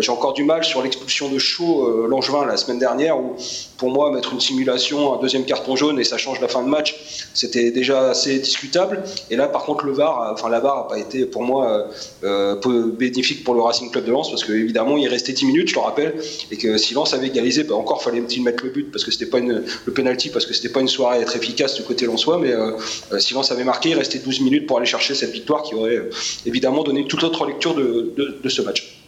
j'ai 0.00 0.10
encore 0.10 0.32
du 0.32 0.44
mal 0.44 0.64
sur 0.64 0.82
l'expulsion 0.82 1.28
de 1.28 1.38
Chaud, 1.38 2.06
Langevin 2.08 2.44
la 2.44 2.56
semaine 2.56 2.78
dernière 2.78 3.18
où 3.18 3.36
pour 3.82 3.90
moi 3.90 4.12
mettre 4.12 4.32
une 4.32 4.40
simulation, 4.40 5.12
un 5.14 5.20
deuxième 5.20 5.44
carton 5.44 5.74
jaune 5.74 5.98
et 5.98 6.04
ça 6.04 6.16
change 6.16 6.40
la 6.40 6.46
fin 6.46 6.62
de 6.62 6.68
match, 6.68 7.24
c'était 7.34 7.72
déjà 7.72 8.10
assez 8.10 8.38
discutable. 8.38 9.02
Et 9.28 9.34
là, 9.34 9.48
par 9.48 9.64
contre, 9.64 9.86
le 9.86 9.92
VAR, 9.92 10.30
enfin 10.32 10.48
la 10.48 10.60
VAR 10.60 10.76
n'a 10.76 10.82
pas 10.84 10.98
été 10.98 11.26
pour 11.26 11.42
moi 11.42 11.88
euh, 12.22 12.54
bénéfique 12.96 13.42
pour 13.42 13.54
le 13.54 13.60
Racing 13.60 13.90
Club 13.90 14.04
de 14.04 14.12
Lens 14.12 14.30
parce 14.30 14.44
qu'évidemment, 14.44 14.96
il 14.96 15.08
restait 15.08 15.32
10 15.32 15.46
minutes, 15.46 15.68
je 15.70 15.74
le 15.74 15.80
rappelle, 15.80 16.14
et 16.52 16.56
que 16.56 16.78
si 16.78 16.94
Lens 16.94 17.12
avait 17.12 17.26
égalisé, 17.26 17.64
bah, 17.64 17.74
encore 17.74 18.02
fallait-il 18.04 18.44
mettre 18.44 18.62
le 18.62 18.70
but 18.70 18.92
parce 18.92 19.04
que 19.04 19.10
c'était 19.10 19.26
pas 19.26 19.38
une, 19.38 19.64
le 19.84 19.92
penalty 19.92 20.30
parce 20.30 20.46
que 20.46 20.54
c'était 20.54 20.68
pas 20.68 20.80
une 20.80 20.86
soirée 20.86 21.18
à 21.18 21.20
être 21.20 21.34
efficace 21.34 21.74
du 21.74 21.82
côté 21.82 22.06
lensois, 22.06 22.38
mais 22.38 22.52
euh, 22.52 22.76
euh, 23.12 23.18
si 23.18 23.34
Lens 23.34 23.41
avait 23.50 23.64
marqué, 23.64 23.90
il 23.90 23.96
restait 23.96 24.18
12 24.18 24.40
minutes 24.42 24.66
pour 24.66 24.78
aller 24.78 24.86
chercher 24.86 25.14
cette 25.14 25.32
victoire 25.32 25.62
qui 25.62 25.74
aurait 25.74 26.08
évidemment 26.46 26.84
donné 26.84 27.06
toute 27.06 27.24
autre 27.24 27.46
lecture 27.46 27.74
de, 27.74 28.14
de, 28.42 28.48
ce 28.48 28.62
match 28.62 28.98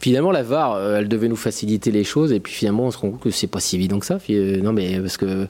finalement 0.00 0.30
la 0.30 0.42
VAR 0.42 0.96
elle 0.96 1.08
devait 1.08 1.28
nous 1.28 1.36
faciliter 1.36 1.90
les 1.90 2.04
choses 2.04 2.32
et 2.32 2.40
puis 2.40 2.52
finalement 2.52 2.84
on 2.84 2.90
se 2.90 2.98
rend 2.98 3.10
compte 3.10 3.20
que 3.20 3.30
c'est 3.30 3.46
pas 3.46 3.60
si 3.60 3.76
évident 3.76 3.98
que 3.98 4.06
ça 4.06 4.18
non 4.28 4.72
mais 4.72 5.00
parce 5.00 5.16
que 5.16 5.48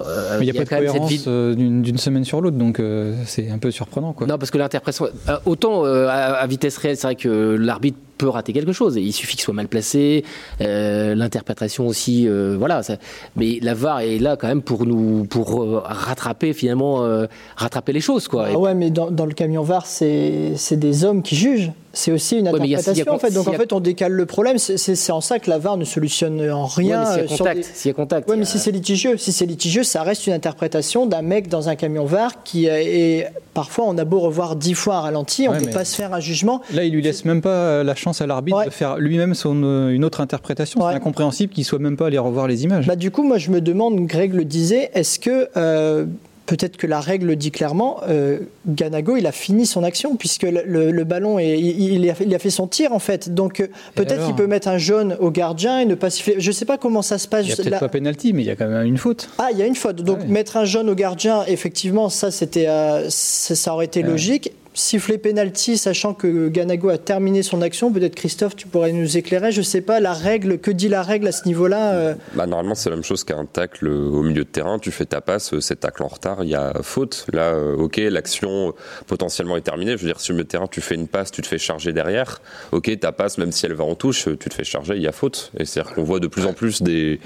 euh, 0.00 0.38
il 0.40 0.44
n'y 0.44 0.50
a, 0.50 0.54
pas 0.54 0.64
de 0.64 0.68
cohérence 0.68 1.12
euh, 1.26 1.54
d'une 1.54 1.98
semaine 1.98 2.24
sur 2.24 2.40
l'autre, 2.40 2.56
donc 2.56 2.80
euh, 2.80 3.14
c'est 3.26 3.50
un 3.50 3.58
peu 3.58 3.70
surprenant. 3.70 4.12
Quoi. 4.12 4.26
Non, 4.26 4.38
parce 4.38 4.50
que 4.50 4.58
l'interprétation. 4.58 5.08
autant 5.44 5.84
à, 5.84 6.46
vitesse 6.46 6.76
réelle, 6.78 6.96
c'est 6.96 7.06
vrai 7.06 7.16
que 7.16 7.28
l'arbitre 7.28 7.98
peut 8.22 8.28
rater 8.28 8.52
quelque 8.52 8.72
chose. 8.72 8.96
il 8.96 9.12
suffit 9.12 9.34
qu'il 9.36 9.42
soit 9.44 9.54
mal 9.54 9.66
placé, 9.68 10.24
euh, 10.60 11.14
l'interprétation 11.14 11.86
aussi, 11.88 12.28
euh, 12.28 12.56
voilà. 12.58 12.82
Ça, 12.82 12.96
mais 13.36 13.58
la 13.60 13.74
VAR 13.74 14.00
est 14.00 14.18
là 14.18 14.36
quand 14.36 14.46
même 14.48 14.62
pour 14.62 14.86
nous, 14.86 15.24
pour 15.24 15.60
euh, 15.62 15.80
rattraper 15.84 16.52
finalement, 16.52 17.04
euh, 17.04 17.26
rattraper 17.56 17.92
les 17.92 18.00
choses, 18.00 18.28
quoi. 18.28 18.46
Ah 18.52 18.58
ouais, 18.58 18.74
mais 18.74 18.90
dans, 18.90 19.10
dans 19.10 19.26
le 19.26 19.34
camion 19.34 19.62
VAR, 19.62 19.86
c'est 19.86 20.54
des 20.76 21.04
hommes 21.04 21.22
qui 21.22 21.34
jugent. 21.36 21.72
C'est 21.94 22.10
aussi 22.10 22.38
une 22.38 22.46
Ouais, 22.48 22.52
a- 22.52 22.54
interprétation 22.54 22.92
il 22.94 22.98
y 23.06 23.08
a- 23.08 23.12
en 23.12 23.18
fait. 23.18 23.30
Donc 23.32 23.48
en 23.48 23.52
fait, 23.52 23.72
on 23.74 23.80
décale 23.80 24.12
le 24.12 24.24
problème. 24.24 24.56
C'est- 24.56 25.10
en 25.10 25.20
ça 25.20 25.38
que 25.38 25.50
la 25.50 25.58
VAR 25.58 25.76
ne 25.76 25.84
solutionne 25.84 26.50
en 26.50 26.64
rien. 26.64 27.04
s'il 27.04 27.20
y 27.22 27.24
a 27.24 27.28
sur 27.28 27.36
contact, 27.38 27.56
des- 27.58 27.62
s'il 27.64 27.88
y 27.90 27.90
a 27.90 27.94
contact. 27.94 28.30
Ouais, 28.30 28.36
mais 28.36 28.46
si 28.46 28.58
c'est 28.58 28.70
litigieux, 28.70 29.18
si 29.18 29.30
c'est 29.30 29.44
litigieux, 29.44 29.82
ça 29.82 30.02
reste 30.02 30.26
une 30.26 30.32
interprétation 30.32 31.04
d'un 31.06 31.20
mec 31.20 31.48
dans 31.48 31.68
un 31.68 31.74
camion 31.76 32.06
VAR 32.06 32.42
qui 32.44 32.64
est 32.66 33.26
parfois 33.52 33.84
on 33.86 33.98
a 33.98 34.04
beau 34.06 34.20
revoir 34.20 34.56
dix 34.56 34.72
fois 34.72 34.96
un 34.96 35.00
ralenti, 35.02 35.46
on 35.48 35.52
ne 35.52 35.60
peut 35.60 35.70
pas 35.70 35.84
se 35.84 35.94
faire 35.94 36.14
un 36.14 36.20
jugement. 36.20 36.62
Là, 36.72 36.84
il 36.84 36.92
lui 36.94 37.02
laisse 37.02 37.26
même 37.26 37.42
pas 37.42 37.82
la 37.84 37.94
chance 37.94 38.11
à 38.20 38.26
l'arbitre 38.26 38.58
Ouais. 38.58 38.64
de 38.66 38.70
faire 38.70 38.98
lui-même 38.98 39.34
son, 39.34 39.62
euh, 39.64 39.88
une 39.90 40.04
autre 40.04 40.20
interprétation. 40.20 40.80
Ouais. 40.80 40.90
C'est 40.90 40.96
incompréhensible 40.96 41.52
qu'il 41.52 41.64
soit 41.64 41.78
même 41.78 41.96
pas 41.96 42.06
allé 42.08 42.18
revoir 42.18 42.46
les 42.48 42.64
images. 42.64 42.86
Bah, 42.86 42.96
du 42.96 43.10
coup, 43.10 43.22
moi, 43.22 43.38
je 43.38 43.50
me 43.50 43.60
demande, 43.60 43.96
Greg 44.06 44.34
le 44.34 44.44
disait, 44.44 44.90
est-ce 44.94 45.18
que 45.18 45.48
euh, 45.56 46.04
peut-être 46.46 46.76
que 46.76 46.86
la 46.88 47.00
règle 47.00 47.28
le 47.28 47.36
dit 47.36 47.50
clairement, 47.52 48.00
euh, 48.08 48.40
Ganago, 48.66 49.16
il 49.16 49.26
a 49.26 49.32
fini 49.32 49.64
son 49.64 49.84
action 49.84 50.16
puisque 50.16 50.42
le, 50.42 50.62
le- 50.66 50.90
le 50.90 51.04
ballon, 51.04 51.38
est, 51.38 51.58
il, 51.58 51.94
il 51.94 52.10
a, 52.10 52.14
il 52.20 52.34
a 52.34 52.38
fait 52.38 52.50
son 52.50 52.66
tir 52.66 52.92
en 52.92 52.98
fait. 52.98 53.32
Donc 53.32 53.66
peut-être 53.94 54.26
qu'il 54.26 54.34
peut 54.34 54.48
mettre 54.48 54.68
un 54.68 54.76
jaune 54.76 55.16
au 55.20 55.30
gardien 55.30 55.78
et 55.80 55.84
ne 55.86 55.94
pas 55.94 56.10
siffler. 56.10 56.34
Je 56.38 56.50
sais 56.52 56.64
pas 56.64 56.78
comment 56.78 57.00
ça 57.00 57.16
se 57.18 57.28
passe. 57.28 57.46
il 57.46 57.50
y 57.50 57.52
a 57.52 57.56
peut-être 57.56 57.70
la- 57.70 57.78
pas 57.78 57.88
pénalty, 57.88 58.32
mais 58.32 58.42
il 58.42 58.46
y 58.46 58.50
a 58.50 58.56
quand 58.56 58.66
même 58.68 58.84
une 58.86 58.98
faute. 58.98 59.28
Ah, 59.38 59.48
il 59.52 59.58
y 59.58 59.62
a 59.62 59.66
une 59.66 59.76
faute. 59.76 60.02
Donc 60.02 60.18
Ouais. 60.18 60.26
mettre 60.26 60.56
un 60.56 60.64
jaune 60.64 60.90
au 60.90 60.94
gardien, 60.94 61.44
effectivement, 61.46 62.08
ça 62.08 62.30
c'était, 62.32 62.66
euh, 62.68 63.06
ça, 63.08 63.54
ça 63.54 63.72
aurait 63.72 63.86
été 63.86 64.02
logique. 64.02 64.52
Siffler 64.74 65.18
penalty, 65.18 65.76
sachant 65.76 66.14
que 66.14 66.48
Ganago 66.48 66.88
a 66.88 66.98
terminé 66.98 67.42
son 67.42 67.62
action, 67.62 67.92
peut-être 67.92 68.14
Christophe, 68.14 68.56
tu 68.56 68.66
pourrais 68.66 68.92
nous 68.92 69.16
éclairer. 69.16 69.52
Je 69.52 69.62
sais 69.62 69.80
pas 69.80 70.00
la 70.00 70.12
règle, 70.12 70.58
que 70.58 70.70
dit 70.70 70.88
la 70.88 71.02
règle 71.02 71.28
à 71.28 71.32
ce 71.32 71.46
niveau-là 71.46 71.94
euh, 71.94 72.14
Bah, 72.34 72.46
normalement, 72.46 72.74
c'est 72.74 72.90
la 72.90 72.96
même 72.96 73.04
chose 73.04 73.24
qu'un 73.24 73.44
tacle 73.44 73.88
au 73.88 74.22
milieu 74.22 74.44
de 74.44 74.48
terrain. 74.48 74.78
Tu 74.78 74.90
fais 74.90 75.06
ta 75.06 75.20
passe, 75.20 75.54
euh, 75.54 75.60
c'est 75.60 75.80
tacle 75.80 76.02
en 76.02 76.08
retard, 76.08 76.44
il 76.44 76.50
y 76.50 76.54
a 76.54 76.72
faute. 76.82 77.26
Là, 77.32 77.54
euh, 77.54 77.76
ok, 77.76 77.96
l'action 77.96 78.68
euh, 78.68 78.72
potentiellement 79.06 79.56
est 79.56 79.62
terminée. 79.62 79.92
Je 79.92 80.02
veux 80.02 80.08
dire, 80.08 80.20
sur 80.20 80.34
le 80.34 80.44
terrain, 80.44 80.66
tu 80.66 80.80
fais 80.80 80.94
une 80.94 81.08
passe, 81.08 81.30
tu 81.30 81.42
te 81.42 81.46
fais 81.46 81.58
charger 81.58 81.92
derrière. 81.92 82.40
Ok, 82.72 82.90
ta 83.00 83.12
passe, 83.12 83.38
même 83.38 83.52
si 83.52 83.66
elle 83.66 83.74
va 83.74 83.84
en 83.84 83.94
touche, 83.94 84.28
euh, 84.28 84.36
tu 84.36 84.48
te 84.48 84.54
fais 84.54 84.64
charger, 84.64 84.96
il 84.96 85.02
y 85.02 85.06
a 85.06 85.12
faute. 85.12 85.52
Et 85.58 85.64
c'est-à-dire 85.64 85.94
qu'on 85.94 86.04
voit 86.04 86.20
de 86.20 86.26
plus 86.26 86.46
en 86.46 86.52
plus 86.52 86.82
des, 86.82 87.20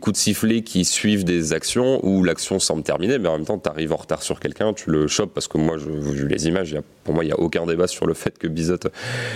coups 0.00 0.16
de 0.16 0.22
sifflet 0.22 0.62
qui 0.62 0.84
suivent 0.84 1.24
des 1.24 1.52
actions 1.52 2.00
où 2.04 2.22
l'action 2.22 2.58
semble 2.58 2.82
terminée, 2.82 3.18
mais 3.18 3.28
en 3.28 3.36
même 3.36 3.46
temps, 3.46 3.58
tu 3.58 3.68
arrives 3.68 3.92
en 3.92 3.96
retard 3.96 4.22
sur 4.22 4.40
quelqu'un, 4.40 4.72
tu 4.72 4.90
le 4.90 5.06
chopes 5.06 5.32
parce 5.34 5.48
que 5.48 5.58
moi, 5.58 5.76
je, 5.78 5.90
vu 5.90 6.28
les 6.28 6.46
images, 6.46 6.67
pour 7.04 7.14
moi, 7.14 7.24
il 7.24 7.28
n'y 7.28 7.32
a 7.32 7.40
aucun 7.40 7.64
débat 7.64 7.86
sur 7.86 8.06
le 8.06 8.12
fait 8.12 8.36
que 8.36 8.46
Bizot 8.46 8.76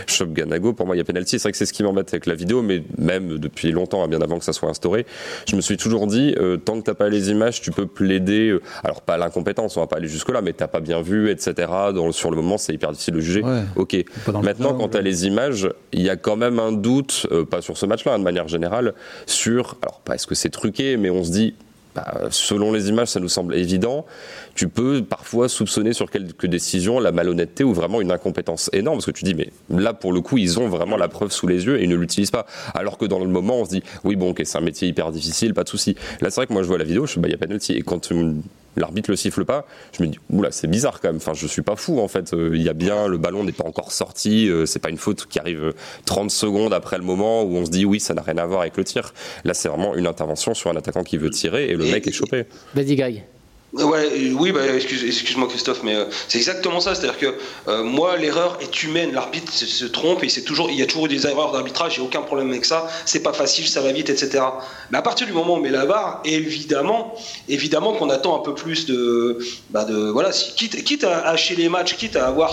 chope 0.06 0.32
Ganago. 0.32 0.74
Pour 0.74 0.86
moi, 0.86 0.94
il 0.94 0.98
y 0.98 1.00
a 1.00 1.04
penalty. 1.04 1.38
C'est 1.38 1.44
vrai 1.44 1.52
que 1.52 1.58
c'est 1.58 1.64
ce 1.64 1.72
qui 1.72 1.82
m'embête 1.82 2.12
avec 2.12 2.26
la 2.26 2.34
vidéo, 2.34 2.60
mais 2.60 2.82
même 2.98 3.38
depuis 3.38 3.72
longtemps, 3.72 4.04
hein, 4.04 4.08
bien 4.08 4.20
avant 4.20 4.38
que 4.38 4.44
ça 4.44 4.52
soit 4.52 4.68
instauré, 4.68 5.06
je 5.48 5.56
me 5.56 5.62
suis 5.62 5.76
toujours 5.78 6.06
dit, 6.06 6.34
euh, 6.38 6.58
tant 6.58 6.78
que 6.78 6.84
t'as 6.84 6.94
pas 6.94 7.08
les 7.08 7.30
images, 7.30 7.62
tu 7.62 7.70
peux 7.70 7.86
plaider, 7.86 8.48
euh, 8.48 8.60
alors 8.84 9.00
pas 9.00 9.16
l'incompétence, 9.16 9.76
on 9.76 9.80
va 9.80 9.86
pas 9.86 9.96
aller 9.96 10.08
jusque-là, 10.08 10.42
mais 10.42 10.52
t'as 10.52 10.68
pas 10.68 10.80
bien 10.80 11.00
vu, 11.00 11.30
etc. 11.30 11.54
Dans, 11.94 12.12
sur 12.12 12.30
le 12.30 12.36
moment, 12.36 12.58
c'est 12.58 12.74
hyper 12.74 12.92
difficile 12.92 13.14
de 13.14 13.20
juger. 13.20 13.42
Ouais. 13.42 13.62
Ok. 13.76 13.96
Maintenant, 14.42 14.72
temps, 14.72 14.78
quand 14.78 14.88
tu 14.90 14.98
as 14.98 15.02
les 15.02 15.26
images, 15.26 15.68
il 15.92 16.02
y 16.02 16.10
a 16.10 16.16
quand 16.16 16.36
même 16.36 16.58
un 16.58 16.72
doute, 16.72 17.26
euh, 17.32 17.44
pas 17.44 17.62
sur 17.62 17.78
ce 17.78 17.86
match-là, 17.86 18.14
hein, 18.14 18.18
de 18.18 18.24
manière 18.24 18.48
générale, 18.48 18.92
sur, 19.26 19.76
alors 19.82 20.00
pas 20.00 20.14
est-ce 20.16 20.26
que 20.26 20.34
c'est 20.34 20.50
truqué, 20.50 20.98
mais 20.98 21.08
on 21.08 21.24
se 21.24 21.30
dit, 21.30 21.54
bah, 21.94 22.28
selon 22.30 22.72
les 22.72 22.88
images, 22.88 23.08
ça 23.08 23.20
nous 23.20 23.28
semble 23.28 23.54
évident. 23.54 24.06
Tu 24.54 24.68
peux 24.68 25.02
parfois 25.02 25.48
soupçonner 25.48 25.92
sur 25.92 26.10
quelques 26.10 26.46
décisions 26.46 27.00
la 27.00 27.12
malhonnêteté 27.12 27.64
ou 27.64 27.74
vraiment 27.74 28.00
une 28.00 28.10
incompétence 28.10 28.70
énorme, 28.72 28.98
parce 28.98 29.06
que 29.06 29.10
tu 29.10 29.24
dis, 29.24 29.34
mais 29.34 29.50
là, 29.70 29.92
pour 29.92 30.12
le 30.12 30.20
coup, 30.20 30.38
ils 30.38 30.58
ont 30.58 30.68
vraiment 30.68 30.96
la 30.96 31.08
preuve 31.08 31.32
sous 31.32 31.46
les 31.46 31.66
yeux 31.66 31.80
et 31.80 31.84
ils 31.84 31.90
ne 31.90 31.96
l'utilisent 31.96 32.30
pas. 32.30 32.46
Alors 32.74 32.98
que 32.98 33.04
dans 33.04 33.18
le 33.18 33.28
moment, 33.28 33.60
on 33.60 33.64
se 33.64 33.70
dit, 33.70 33.82
oui, 34.04 34.16
bon, 34.16 34.30
ok, 34.30 34.42
c'est 34.44 34.58
un 34.58 34.62
métier 34.62 34.88
hyper 34.88 35.12
difficile, 35.12 35.54
pas 35.54 35.64
de 35.64 35.68
souci. 35.68 35.96
Là, 36.20 36.30
c'est 36.30 36.36
vrai 36.36 36.46
que 36.46 36.52
moi, 36.52 36.62
je 36.62 36.68
vois 36.68 36.78
la 36.78 36.84
vidéo, 36.84 37.06
je 37.06 37.20
bah, 37.20 37.28
il 37.28 37.32
y 37.32 37.34
a 37.34 37.38
penalty. 37.38 37.72
Et 37.74 37.82
quand 37.82 38.10
euh, 38.12 38.32
l'arbitre 38.76 39.10
le 39.10 39.16
siffle 39.16 39.44
pas, 39.44 39.66
je 39.96 40.02
me 40.02 40.08
dis, 40.08 40.18
oula, 40.30 40.50
c'est 40.52 40.66
bizarre 40.68 41.00
quand 41.00 41.08
même. 41.08 41.16
Enfin, 41.16 41.34
je 41.34 41.46
suis 41.46 41.62
pas 41.62 41.76
fou, 41.76 42.00
en 42.00 42.08
fait. 42.08 42.32
Euh, 42.34 42.50
Il 42.54 42.62
y 42.62 42.68
a 42.68 42.72
bien, 42.72 43.06
le 43.08 43.18
ballon 43.18 43.44
n'est 43.44 43.52
pas 43.52 43.64
encore 43.64 43.92
sorti, 43.92 44.48
euh, 44.48 44.66
c'est 44.66 44.78
pas 44.78 44.90
une 44.90 44.96
faute 44.98 45.26
qui 45.26 45.38
arrive 45.38 45.62
euh, 45.64 45.72
30 46.06 46.30
secondes 46.30 46.72
après 46.72 46.98
le 46.98 47.04
moment 47.04 47.42
où 47.42 47.56
on 47.56 47.64
se 47.66 47.70
dit, 47.70 47.84
oui, 47.84 48.00
ça 48.00 48.14
n'a 48.14 48.22
rien 48.22 48.38
à 48.38 48.46
voir 48.46 48.60
avec 48.62 48.76
le 48.76 48.84
tir. 48.84 49.12
Là, 49.44 49.54
c'est 49.54 49.68
vraiment 49.68 49.94
une 49.94 50.06
intervention 50.06 50.54
sur 50.54 50.70
un 50.70 50.76
attaquant 50.76 51.02
qui 51.04 51.16
veut 51.16 51.30
tirer 51.30 51.68
et 51.68 51.74
le 51.76 51.84
Et- 51.86 51.92
mec 51.92 52.06
est 52.06 52.12
chopé. 52.12 52.46
Vas-y, 52.74 52.96
Greg. 52.96 53.24
Ouais, 53.72 54.04
euh, 54.04 54.34
oui, 54.34 54.52
bah, 54.52 54.66
excuse, 54.66 55.02
excuse-moi 55.02 55.48
Christophe, 55.48 55.82
mais 55.82 55.94
euh, 55.94 56.04
c'est 56.28 56.36
exactement 56.36 56.78
ça. 56.78 56.94
C'est-à-dire 56.94 57.18
que 57.18 57.34
euh, 57.68 57.82
moi, 57.82 58.18
l'erreur 58.18 58.58
est 58.60 58.82
humaine. 58.82 59.12
L'arbitre 59.14 59.50
se, 59.50 59.86
trompe 59.86 60.22
et 60.24 60.28
toujours, 60.42 60.68
il 60.70 60.78
y 60.78 60.82
a 60.82 60.86
toujours 60.86 61.08
des 61.08 61.26
erreurs 61.26 61.52
d'arbitrage. 61.52 61.94
J'ai 61.94 62.02
aucun 62.02 62.20
problème 62.20 62.50
avec 62.50 62.66
ça. 62.66 62.86
C'est 63.06 63.22
pas 63.22 63.32
facile, 63.32 63.66
ça 63.66 63.80
va 63.80 63.92
vite, 63.92 64.10
etc. 64.10 64.44
Mais 64.90 64.98
à 64.98 65.02
partir 65.02 65.26
du 65.26 65.32
moment 65.32 65.54
où 65.54 65.56
on 65.56 65.60
met 65.60 65.70
la 65.70 65.86
barre, 65.86 66.20
évidemment, 66.26 67.14
évidemment 67.48 67.94
qu'on 67.94 68.10
attend 68.10 68.36
un 68.38 68.40
peu 68.40 68.54
plus 68.54 68.84
de, 68.84 69.38
bah 69.70 69.86
voilà, 70.12 70.32
quitte, 70.32 71.04
à 71.04 71.28
hacher 71.28 71.56
les 71.56 71.70
matchs, 71.70 71.96
quitte 71.96 72.16
à 72.16 72.26
avoir 72.26 72.52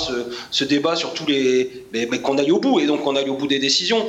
ce, 0.51 0.63
débat 0.63 0.95
sur 0.95 1.13
tous 1.13 1.25
les, 1.25 1.85
mais, 1.91 2.07
qu'on 2.21 2.37
aille 2.37 2.51
au 2.51 2.59
bout 2.59 2.79
et 2.79 2.85
donc 2.85 3.03
qu'on 3.03 3.17
aille 3.17 3.29
au 3.29 3.35
bout 3.35 3.47
des 3.47 3.59
décisions 3.59 4.05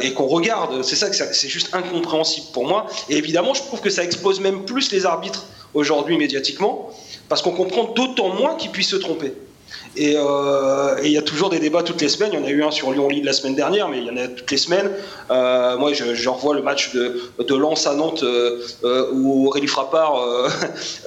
et 0.00 0.12
qu'on 0.12 0.26
regarde. 0.26 0.82
C'est 0.82 0.96
ça 0.96 1.08
que 1.08 1.14
c'est 1.14 1.48
juste 1.48 1.72
incompréhensible 1.72 2.46
pour 2.52 2.66
moi. 2.66 2.88
Et 3.08 3.16
évidemment, 3.16 3.54
je 3.54 3.62
trouve 3.62 3.80
que 3.80 3.90
ça 3.90 4.02
expose 4.02 4.40
même 4.40 4.64
plus 4.64 4.90
les 4.90 5.06
arbitres 5.06 5.46
aujourd'hui 5.76 6.16
médiatiquement, 6.16 6.90
parce 7.28 7.42
qu'on 7.42 7.52
comprend 7.52 7.84
d'autant 7.84 8.34
moins 8.34 8.54
qu'ils 8.56 8.70
puissent 8.70 8.90
se 8.90 8.96
tromper. 8.96 9.32
Et 9.96 10.14
euh, 10.16 10.96
et 11.02 11.06
il 11.06 11.12
y 11.12 11.18
a 11.18 11.22
toujours 11.22 11.50
des 11.50 11.58
débats 11.58 11.82
toutes 11.82 12.00
les 12.00 12.08
semaines. 12.08 12.30
Il 12.32 12.40
y 12.40 12.42
en 12.42 12.46
a 12.46 12.50
eu 12.50 12.62
un 12.62 12.70
sur 12.70 12.92
Lyon-Lille 12.92 13.24
la 13.24 13.32
semaine 13.32 13.54
dernière, 13.54 13.88
mais 13.88 13.98
il 13.98 14.04
y 14.04 14.10
en 14.10 14.16
a 14.16 14.28
toutes 14.28 14.50
les 14.50 14.56
semaines. 14.56 14.90
Euh, 15.30 15.76
moi, 15.78 15.92
je, 15.92 16.28
revois 16.28 16.54
le 16.54 16.62
match 16.62 16.92
de, 16.92 17.20
de 17.38 17.54
Lens 17.54 17.86
à 17.86 17.94
Nantes 17.94 18.22
euh, 18.22 19.10
où 19.12 19.46
Aurélie 19.46 19.66
Frappard 19.66 20.22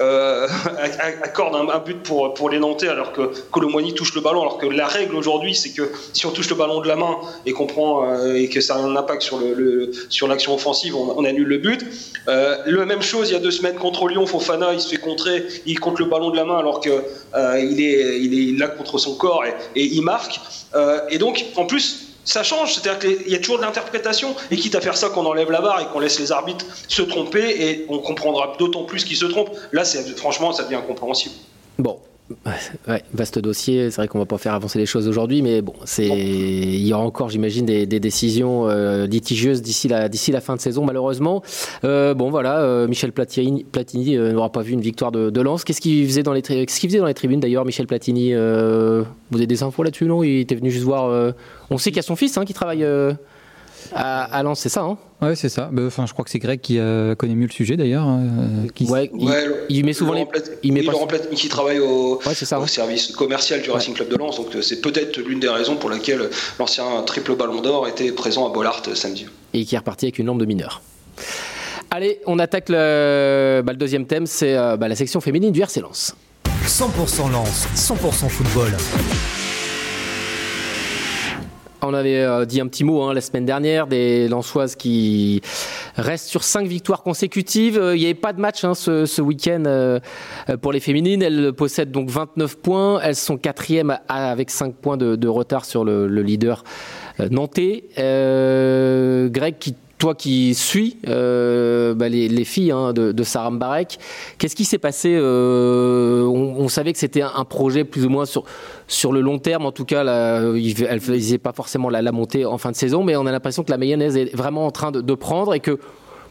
accorde 1.22 1.54
un, 1.54 1.78
but 1.78 2.02
pour, 2.02 2.34
pour 2.34 2.50
les 2.50 2.58
Nantais 2.58 2.88
alors 2.88 3.12
que 3.12 3.30
Colomboigny 3.50 3.94
touche 3.94 4.14
le 4.14 4.20
ballon. 4.20 4.42
Alors 4.42 4.58
que 4.58 4.66
la 4.66 4.86
règle 4.86 5.14
aujourd'hui, 5.14 5.54
c'est 5.54 5.70
que 5.70 5.90
si 6.12 6.26
on 6.26 6.30
touche 6.30 6.50
le 6.50 6.56
ballon 6.56 6.80
de 6.80 6.88
la 6.88 6.96
main 6.96 7.18
et 7.46 7.52
qu'on 7.52 7.66
prend 7.66 8.24
et 8.34 8.48
que 8.48 8.60
ça 8.60 8.74
a 8.74 8.78
un 8.78 8.96
impact 8.96 9.22
sur 9.22 9.38
le, 9.38 9.92
sur 10.08 10.26
l'action 10.26 10.54
offensive, 10.54 10.96
on, 10.96 11.24
annule 11.24 11.48
le 11.48 11.58
but. 11.58 11.84
Le 12.26 12.84
même 12.84 13.02
chose 13.02 13.30
il 13.30 13.34
y 13.34 13.36
a 13.36 13.40
deux 13.40 13.50
semaines 13.50 13.76
contre 13.76 14.08
Lyon, 14.08 14.26
Fofana, 14.26 14.72
il 14.72 14.80
se 14.80 14.88
fait 14.88 14.96
contrer, 14.96 15.44
il 15.66 15.78
compte 15.78 15.98
le 15.98 16.06
ballon 16.06 16.30
de 16.30 16.36
la 16.36 16.44
main 16.44 16.58
alors 16.58 16.80
que 16.80 16.90
euh, 16.90 17.60
il 17.60 17.80
est 17.80 18.20
il 18.20 18.54
est 18.54 18.58
là 18.58 18.68
contre 18.80 18.98
son 18.98 19.14
corps 19.14 19.44
et, 19.44 19.84
il 19.84 20.02
marque. 20.02 20.40
Euh, 20.74 21.00
et 21.10 21.18
donc 21.18 21.44
en 21.56 21.66
plus 21.66 22.06
ça 22.24 22.42
change, 22.42 22.74
c'est-à-dire 22.74 22.98
qu'il 22.98 23.32
y 23.32 23.34
a 23.34 23.38
toujours 23.38 23.58
de 23.58 23.62
l'interprétation, 23.62 24.36
et 24.50 24.56
quitte 24.56 24.74
à 24.74 24.80
faire 24.80 24.96
ça 24.96 25.08
qu'on 25.08 25.26
enlève 25.26 25.50
la 25.50 25.60
barre 25.60 25.80
et 25.80 25.86
qu'on 25.86 26.00
laisse 26.00 26.20
les 26.20 26.32
arbitres 26.32 26.66
se 26.86 27.02
tromper, 27.02 27.64
et 27.64 27.86
on 27.88 27.98
comprendra 27.98 28.54
d'autant 28.58 28.84
plus 28.84 29.04
qu'ils 29.04 29.16
se 29.16 29.24
trompent. 29.24 29.56
Là, 29.72 29.82
franchement, 30.16 30.52
ça 30.52 30.64
devient 30.64 30.76
incompréhensible. 30.76 31.34
Bon. 31.78 31.98
Ouais, 32.88 33.02
vaste 33.12 33.38
dossier. 33.38 33.90
C'est 33.90 33.96
vrai 33.96 34.08
qu'on 34.08 34.18
va 34.18 34.26
pas 34.26 34.38
faire 34.38 34.54
avancer 34.54 34.78
les 34.78 34.86
choses 34.86 35.08
aujourd'hui, 35.08 35.42
mais 35.42 35.62
bon, 35.62 35.74
c'est 35.84 36.06
il 36.06 36.86
y 36.86 36.92
aura 36.92 37.02
encore, 37.04 37.28
j'imagine, 37.28 37.66
des, 37.66 37.86
des 37.86 38.00
décisions 38.00 38.68
euh, 38.68 39.06
litigieuses 39.06 39.62
d'ici 39.62 39.88
la 39.88 40.08
d'ici 40.08 40.30
la 40.32 40.40
fin 40.40 40.54
de 40.56 40.60
saison, 40.60 40.84
malheureusement. 40.84 41.42
Euh, 41.84 42.14
bon, 42.14 42.30
voilà, 42.30 42.60
euh, 42.60 42.86
Michel 42.88 43.12
Platini, 43.12 43.64
Platini 43.64 44.16
n'aura 44.16 44.50
pas 44.52 44.62
vu 44.62 44.72
une 44.72 44.80
victoire 44.80 45.12
de, 45.12 45.30
de 45.30 45.40
Lens. 45.40 45.64
Qu'est-ce 45.64 45.80
qu'il 45.80 46.06
faisait 46.06 46.22
dans 46.22 46.32
les 46.32 46.42
tri- 46.42 46.66
qu'est-ce 46.66 46.80
qu'il 46.80 46.88
faisait 46.88 47.00
dans 47.00 47.06
les 47.06 47.14
tribunes 47.14 47.40
d'ailleurs, 47.40 47.64
Michel 47.64 47.86
Platini 47.86 48.32
Vous 48.32 49.36
avez 49.36 49.46
des 49.46 49.62
infos 49.62 49.82
là-dessus, 49.82 50.04
non? 50.06 50.22
Il 50.22 50.40
était 50.40 50.54
venu 50.54 50.70
juste 50.70 50.84
voir. 50.84 51.34
On 51.70 51.78
sait 51.78 51.90
qu'il 51.90 51.96
y 51.96 52.00
a 52.00 52.02
son 52.02 52.16
fils 52.16 52.36
hein, 52.36 52.44
qui 52.44 52.54
travaille 52.54 52.84
à, 53.94 54.24
à 54.24 54.42
Lens, 54.42 54.60
c'est 54.60 54.68
ça 54.68 54.82
hein 54.82 54.98
Ouais, 55.22 55.36
c'est 55.36 55.48
ça. 55.48 55.68
Bah, 55.72 55.82
Enfin, 55.86 56.06
je 56.06 56.12
crois 56.12 56.24
que 56.24 56.30
c'est 56.30 56.38
Greg 56.38 56.60
qui 56.60 56.78
euh, 56.78 57.14
connaît 57.14 57.34
mieux 57.34 57.46
le 57.46 57.52
sujet 57.52 57.76
d'ailleurs. 57.76 58.06
euh, 58.08 58.66
qui- 58.74 58.86
Ouais, 58.86 59.10
il, 59.18 59.26
Ouais, 59.28 59.44
il 59.68 59.84
met 59.84 59.92
souvent 59.92 60.12
les. 60.14 60.26
Il 60.62 60.72
met 60.72 60.80
oui, 60.80 60.86
pas- 60.86 60.92
Laurent 60.92 61.06
Platini 61.06 61.36
qui 61.36 61.48
travaille 61.48 61.78
au, 61.78 62.16
Ouais, 62.26 62.34
c'est 62.34 62.44
ça. 62.46 62.58
au 62.58 62.62
hein. 62.62 62.66
service 62.66 63.08
commercial 63.12 63.60
du 63.62 63.70
Racing 63.70 63.94
Club 63.94 64.08
de 64.08 64.16
Lens, 64.16 64.36
donc 64.36 64.54
euh, 64.56 64.62
c'est 64.62 64.80
peut-être 64.80 65.18
l'une 65.18 65.40
des 65.40 65.48
raisons 65.48 65.76
pour 65.76 65.90
laquelle 65.90 66.30
l'ancien 66.58 66.84
triple 67.06 67.34
ballon 67.36 67.60
d'or 67.60 67.86
était 67.88 68.12
présent 68.12 68.48
à 68.48 68.52
Bollard 68.52 68.82
euh, 68.88 68.94
samedi. 68.94 69.26
et 69.52 69.64
qui 69.64 69.74
est 69.74 69.78
reparti 69.78 70.06
avec 70.06 70.18
une 70.18 70.26
lampe 70.26 70.38
de 70.40 70.46
mineur. 70.46 70.80
Allez, 71.90 72.20
on 72.26 72.38
attaque 72.38 72.68
le, 72.68 73.62
bah, 73.64 73.72
le 73.72 73.78
deuxième 73.78 74.06
thème, 74.06 74.26
c'est 74.26 74.56
euh, 74.56 74.76
bah, 74.76 74.86
la 74.88 74.94
section 74.96 75.20
féminine 75.20 75.50
du 75.52 75.60
RC 75.60 75.80
Lens. 75.80 76.14
100% 76.66 77.30
lance, 77.32 77.66
100% 77.74 78.28
football. 78.28 78.70
On 81.82 81.94
avait 81.94 82.18
euh, 82.20 82.44
dit 82.44 82.60
un 82.60 82.66
petit 82.66 82.84
mot 82.84 83.02
hein, 83.02 83.14
la 83.14 83.20
semaine 83.22 83.46
dernière 83.46 83.86
des 83.86 84.28
Lensoises 84.28 84.76
qui 84.76 85.40
restent 85.96 86.28
sur 86.28 86.44
cinq 86.44 86.66
victoires 86.66 87.02
consécutives. 87.02 87.78
Euh, 87.78 87.96
Il 87.96 88.00
n'y 88.00 88.04
avait 88.04 88.14
pas 88.14 88.32
de 88.34 88.40
match 88.40 88.64
hein, 88.64 88.74
ce, 88.74 89.06
ce 89.06 89.22
week-end 89.22 89.62
euh, 89.66 89.98
pour 90.60 90.72
les 90.72 90.80
féminines. 90.80 91.22
Elles 91.22 91.52
possèdent 91.54 91.90
donc 91.90 92.10
29 92.10 92.58
points. 92.58 93.00
Elles 93.02 93.16
sont 93.16 93.38
quatrièmes 93.38 93.96
à- 94.08 94.30
avec 94.30 94.50
5 94.50 94.74
points 94.74 94.96
de, 94.98 95.28
retard 95.28 95.64
sur 95.64 95.84
le, 95.84 96.06
le 96.06 96.22
leader 96.22 96.64
nantais. 97.30 97.84
Euh, 97.98 99.28
Greg, 99.28 99.56
qui 99.58 99.74
toi 100.00 100.14
qui 100.14 100.54
suis 100.54 100.96
euh, 101.06 101.94
bah, 101.94 102.08
les, 102.08 102.44
filles 102.44 102.72
hein, 102.72 102.92
de, 102.92 103.12
de 103.12 103.22
Sarah 103.22 103.50
Mbarek, 103.50 103.98
qu'est-ce 104.38 104.56
qui 104.56 104.64
s'est 104.64 104.78
passé 104.78 105.14
euh, 105.14 106.24
on, 106.24 106.68
savait 106.68 106.92
que 106.92 106.98
c'était 106.98 107.22
un, 107.22 107.44
projet 107.44 107.84
plus 107.84 108.06
ou 108.06 108.08
moins 108.08 108.24
sur, 108.24 108.44
sur 108.88 109.12
le 109.12 109.20
long 109.20 109.38
terme, 109.38 109.66
en 109.66 109.72
tout 109.72 109.84
cas, 109.84 110.02
là, 110.02 110.40
elle 110.40 110.94
ne 110.94 110.98
faisait 110.98 111.38
pas 111.38 111.52
forcément 111.52 111.90
la, 111.90 112.12
montée 112.12 112.44
en 112.46 112.58
fin 112.58 112.70
de 112.70 112.76
saison, 112.76 113.04
mais 113.04 113.14
on 113.14 113.26
a 113.26 113.32
l'impression 113.32 113.62
que 113.62 113.70
la 113.70 113.76
mayonnaise 113.76 114.16
est 114.16 114.34
vraiment 114.34 114.66
en 114.66 114.70
train 114.70 114.90
de, 114.90 115.14
prendre 115.14 115.52
et 115.54 115.60
que 115.60 115.78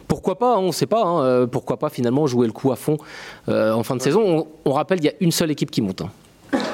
pourquoi 0.08 0.36
pas, 0.36 0.56
hein, 0.56 0.58
on 0.58 0.68
ne 0.68 0.72
sait 0.72 0.86
pas, 0.86 1.04
hein, 1.04 1.22
euh, 1.22 1.46
pourquoi 1.46 1.78
pas 1.78 1.90
finalement 1.90 2.26
jouer 2.26 2.46
le 2.48 2.52
coup 2.52 2.72
à 2.72 2.76
fond 2.76 2.96
en 3.46 3.82
fin 3.84 3.94
de 3.94 4.02
saison. 4.02 4.48
On, 4.64 4.72
rappelle, 4.72 4.98
il 4.98 5.04
y 5.04 5.08
a 5.08 5.14
une 5.20 5.32
seule 5.32 5.52
équipe 5.52 5.70
qui 5.70 5.80
monte. 5.80 6.02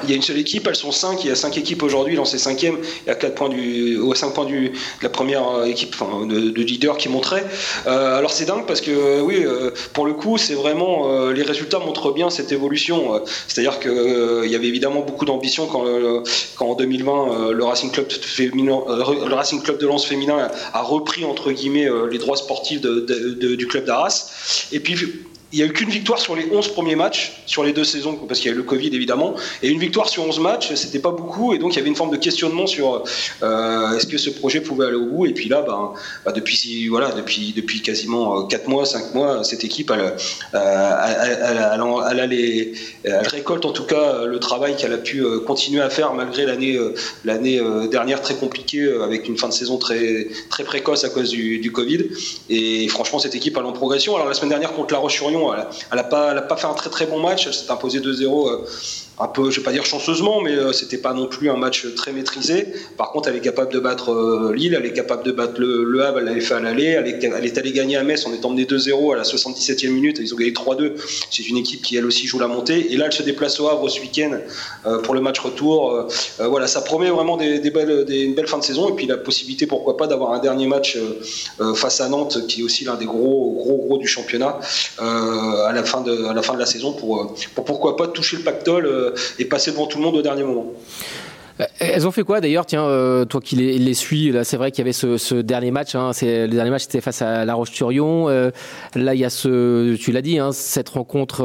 Il 0.03 0.09
y 0.09 0.13
a 0.13 0.15
une 0.15 0.21
seule 0.21 0.37
équipe, 0.37 0.67
elles 0.67 0.75
sont 0.75 0.91
cinq. 0.91 1.23
Il 1.23 1.29
y 1.29 1.31
a 1.31 1.35
cinq 1.35 1.57
équipes 1.57 1.83
aujourd'hui 1.83 2.15
lancées 2.15 2.37
cinquième. 2.37 2.77
Il 3.05 3.07
y 3.07 3.11
a 3.11 3.15
quatre 3.15 3.35
points 3.35 3.49
du, 3.49 3.97
ou 3.97 4.13
cinq 4.15 4.33
points 4.33 4.45
du, 4.45 4.69
de 4.69 5.03
la 5.03 5.09
première 5.09 5.47
euh, 5.47 5.65
équipe, 5.65 5.95
enfin, 5.99 6.25
de, 6.25 6.49
de 6.49 6.61
leader 6.61 6.97
qui 6.97 7.09
montrait. 7.09 7.45
Euh, 7.87 8.17
alors 8.17 8.31
c'est 8.31 8.45
dingue 8.45 8.65
parce 8.65 8.81
que 8.81 8.91
euh, 8.91 9.21
oui, 9.21 9.45
pour 9.93 10.05
le 10.05 10.13
coup, 10.13 10.37
c'est 10.37 10.53
vraiment 10.53 11.29
les 11.31 11.43
résultats 11.43 11.79
montrent 11.79 12.11
bien 12.11 12.29
cette 12.29 12.51
évolution. 12.51 13.21
C'est-à-dire 13.47 13.79
que 13.79 14.43
il 14.45 14.51
y 14.51 14.55
avait 14.55 14.67
évidemment 14.67 15.01
beaucoup 15.01 15.25
d'ambition 15.25 15.67
quand, 15.67 15.83
quand 16.55 16.67
en 16.67 16.75
2020 16.75 17.51
le 17.51 17.63
Racing 17.63 17.91
Club 17.91 18.11
féminin, 18.11 18.81
le 18.87 19.33
Racing 19.33 19.61
Club 19.61 19.79
de 19.79 19.87
Lens 19.87 20.05
féminin 20.05 20.49
a 20.73 20.81
repris 20.81 21.25
entre 21.25 21.51
guillemets 21.51 21.87
les 22.09 22.17
droits 22.17 22.37
sportifs 22.37 22.81
du 22.81 23.67
club 23.67 23.85
d'Arras. 23.85 24.67
Et 24.71 24.79
puis 24.79 24.95
il 25.53 25.59
n'y 25.59 25.63
a 25.63 25.67
eu 25.67 25.73
qu'une 25.73 25.89
victoire 25.89 26.19
sur 26.19 26.35
les 26.35 26.45
11 26.51 26.67
premiers 26.69 26.95
matchs, 26.95 27.41
sur 27.45 27.63
les 27.63 27.71
deux 27.71 27.85
saisons, 27.85 28.15
parce 28.27 28.39
qu'il 28.39 28.49
y 28.49 28.53
a 28.53 28.55
eu 28.55 28.57
le 28.57 28.63
Covid 28.63 28.93
évidemment, 28.93 29.35
et 29.63 29.69
une 29.69 29.79
victoire 29.79 30.09
sur 30.09 30.23
11 30.27 30.39
matchs, 30.39 30.73
c'était 30.75 30.99
pas 30.99 31.11
beaucoup, 31.11 31.53
et 31.53 31.57
donc 31.57 31.73
il 31.73 31.77
y 31.77 31.79
avait 31.79 31.87
une 31.87 31.95
forme 31.95 32.11
de 32.11 32.17
questionnement 32.17 32.67
sur 32.67 33.03
euh, 33.43 33.95
est-ce 33.95 34.07
que 34.07 34.17
ce 34.17 34.29
projet 34.29 34.59
pouvait 34.59 34.87
aller 34.87 34.95
au 34.95 35.05
bout, 35.05 35.25
et 35.25 35.33
puis 35.33 35.47
là, 35.47 35.61
ben, 35.61 35.91
ben 36.25 36.33
depuis, 36.33 36.87
voilà, 36.89 37.11
depuis, 37.11 37.53
depuis 37.55 37.81
quasiment 37.81 38.45
4 38.45 38.67
mois, 38.67 38.85
5 38.85 39.13
mois, 39.13 39.43
cette 39.45 39.63
équipe, 39.63 39.91
elle, 39.91 40.15
les, 42.27 42.73
elle, 43.03 43.27
récolte 43.27 43.65
en 43.65 43.71
tout 43.71 43.85
cas 43.85 44.25
le 44.25 44.39
travail 44.39 44.75
qu'elle 44.75 44.93
a 44.93 44.97
pu 44.97 45.21
euh, 45.21 45.39
continuer 45.39 45.81
à 45.81 45.89
faire 45.89 46.13
malgré 46.13 46.45
l'année 46.45 47.59
euh, 47.59 47.87
dernière 47.87 48.21
très 48.21 48.35
compliquée, 48.35 48.85
avec 49.01 49.29
une 49.29 49.37
fin 49.37 49.47
de 49.47 49.53
saison 49.53 49.77
très, 49.77 50.27
très 50.49 50.65
précoce 50.65 51.05
à 51.05 51.09
cause 51.09 51.29
du, 51.29 51.71
Covid, 51.71 52.05
et 52.49 52.87
franchement, 52.87 53.19
cette 53.19 53.35
équipe, 53.35 53.55
elle 53.57 53.63
est 53.63 53.67
en 53.67 53.73
progression. 53.73 54.15
Alors 54.15 54.27
la 54.27 54.33
semaine 54.33 54.49
dernière 54.49 54.73
contre 54.73 54.93
La 54.93 54.99
Elle 55.91 55.97
n'a 55.97 56.03
pas, 56.03 56.41
pas, 56.41 56.57
fait 56.57 56.67
un 56.67 56.73
très 56.73 56.89
très 56.89 57.05
bon 57.05 57.19
match. 57.19 57.47
Elle 57.47 57.53
s'est 57.53 57.71
imposée 57.71 57.99
2-0 57.99 59.06
un 59.19 59.27
peu, 59.27 59.49
je 59.49 59.59
vais 59.59 59.63
pas 59.63 59.71
dire 59.71 59.85
chanceusement, 59.85 60.41
mais 60.41 60.51
euh, 60.51 60.71
c'était 60.71 60.97
pas 60.97 61.13
non 61.13 61.25
plus 61.25 61.49
un 61.49 61.55
match 61.55 61.87
très 61.95 62.11
maîtrisé. 62.11 62.67
Par 62.97 63.11
contre, 63.11 63.29
elle 63.29 63.35
est 63.35 63.41
capable 63.41 63.73
de 63.73 63.79
battre 63.79 64.11
euh, 64.11 64.53
Lille, 64.53 64.75
elle 64.75 64.85
est 64.85 64.93
capable 64.93 65.23
de 65.23 65.31
battre 65.31 65.59
le, 65.59 65.83
le 65.83 66.03
Havre, 66.03 66.19
elle 66.19 66.25
l'avait 66.25 66.41
fait 66.41 66.53
à 66.53 66.59
l'aller, 66.59 66.85
elle 66.85 67.07
est, 67.07 67.23
elle 67.23 67.45
est 67.45 67.57
allée 67.57 67.71
gagner 67.71 67.97
à 67.97 68.03
Metz 68.03 68.27
en 68.27 68.33
étant 68.33 68.51
menée 68.51 68.65
2-0 68.65 69.13
à 69.13 69.17
la 69.17 69.23
77e 69.23 69.89
minute, 69.89 70.19
ils 70.19 70.33
ont 70.33 70.37
gagné 70.37 70.51
3-2. 70.51 70.93
C'est 71.31 71.47
une 71.49 71.57
équipe 71.57 71.81
qui 71.81 71.97
elle 71.97 72.05
aussi 72.05 72.27
joue 72.27 72.37
la 72.37 72.47
montée. 72.47 72.93
Et 72.93 72.97
là, 72.97 73.05
elle 73.07 73.13
se 73.13 73.23
déplace 73.23 73.59
au 73.59 73.67
Havre 73.67 73.89
ce 73.89 73.99
week-end 74.01 74.37
euh, 74.85 74.99
pour 74.99 75.15
le 75.15 75.21
match 75.21 75.39
retour. 75.39 76.07
voilà, 76.39 76.67
ça 76.67 76.81
promet 76.81 77.09
vraiment 77.09 77.37
des, 77.37 77.59
belles, 77.71 78.05
une 78.07 78.35
belle 78.35 78.47
fin 78.47 78.59
de 78.59 78.63
saison 78.63 78.89
et 78.89 78.93
puis 78.93 79.07
la 79.07 79.17
possibilité, 79.17 79.65
pourquoi 79.65 79.97
pas, 79.97 80.05
d'avoir 80.05 80.33
un 80.33 80.39
dernier 80.39 80.67
match 80.67 80.97
face 81.75 82.01
à 82.01 82.09
Nantes, 82.09 82.45
qui 82.47 82.61
est 82.61 82.63
aussi 82.63 82.83
l'un 82.85 82.95
des 82.95 83.05
gros, 83.05 83.53
gros, 83.57 83.77
gros 83.77 83.97
du 83.97 84.07
championnat 84.07 84.59
à 84.99 85.71
la 85.73 85.83
fin 85.83 86.01
de, 86.01 86.25
à 86.25 86.33
la 86.33 86.41
fin 86.41 86.53
de 86.53 86.59
la 86.59 86.65
saison 86.65 86.93
pour, 86.93 87.35
pour 87.55 87.65
pourquoi 87.65 87.95
pas 87.95 88.07
toucher 88.07 88.37
le 88.37 88.43
pactole 88.43 89.06
et 89.39 89.45
passer 89.45 89.71
devant 89.71 89.87
tout 89.87 89.97
le 89.97 90.03
monde 90.03 90.15
au 90.15 90.21
dernier 90.21 90.43
moment. 90.43 90.73
Euh, 91.59 91.65
elles 91.79 92.07
ont 92.07 92.11
fait 92.11 92.23
quoi 92.23 92.41
d'ailleurs? 92.41 92.65
Tiens, 92.65 92.85
euh, 92.85 93.25
toi 93.25 93.41
qui 93.41 93.55
les, 93.55 93.77
les 93.77 93.93
suis, 93.93 94.31
là, 94.31 94.43
c'est 94.43 94.57
vrai 94.57 94.71
qu'il 94.71 94.79
y 94.79 94.85
avait 94.85 94.93
ce, 94.93 95.17
ce 95.17 95.35
dernier 95.35 95.71
match. 95.71 95.95
Hein, 95.95 96.11
c'est 96.13 96.47
le 96.47 96.53
dernier 96.53 96.71
match, 96.71 96.83
c'était 96.83 97.01
face 97.01 97.21
à 97.21 97.45
La 97.45 97.53
Roche-sur-Yon. 97.55 98.29
Euh, 98.29 98.51
là, 98.95 99.13
il 99.13 99.19
y 99.19 99.25
a 99.25 99.29
ce, 99.29 99.95
tu 99.95 100.11
l'as 100.11 100.21
dit, 100.21 100.39
hein, 100.39 100.51
cette 100.51 100.89
rencontre 100.89 101.43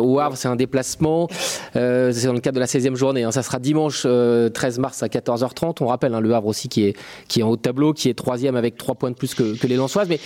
au 0.00 0.18
Havre, 0.20 0.36
c'est 0.36 0.48
un 0.48 0.56
déplacement. 0.56 1.28
c'est 1.74 2.24
dans 2.24 2.32
le 2.32 2.40
cadre 2.40 2.56
de 2.56 2.60
la 2.60 2.66
16e 2.66 2.96
journée. 2.96 3.22
Hein, 3.22 3.32
ça 3.32 3.42
sera 3.42 3.58
dimanche 3.58 4.02
13 4.02 4.78
mars 4.78 5.02
à 5.02 5.06
14h30. 5.06 5.76
On 5.80 5.86
rappelle 5.86 6.14
hein, 6.14 6.20
le 6.20 6.34
Havre 6.34 6.48
aussi 6.48 6.68
qui 6.68 6.84
est 6.84 6.96
qui 7.28 7.40
est 7.40 7.42
en 7.42 7.48
haut 7.48 7.56
de 7.56 7.62
tableau, 7.62 7.92
qui 7.92 8.08
est 8.08 8.14
troisième 8.14 8.56
avec 8.56 8.76
trois 8.76 8.94
points 8.94 9.10
de 9.10 9.16
plus 9.16 9.34
que, 9.34 9.56
que 9.56 9.66
les 9.66 9.76
Lensoises. 9.76 10.08
Mais 10.08 10.20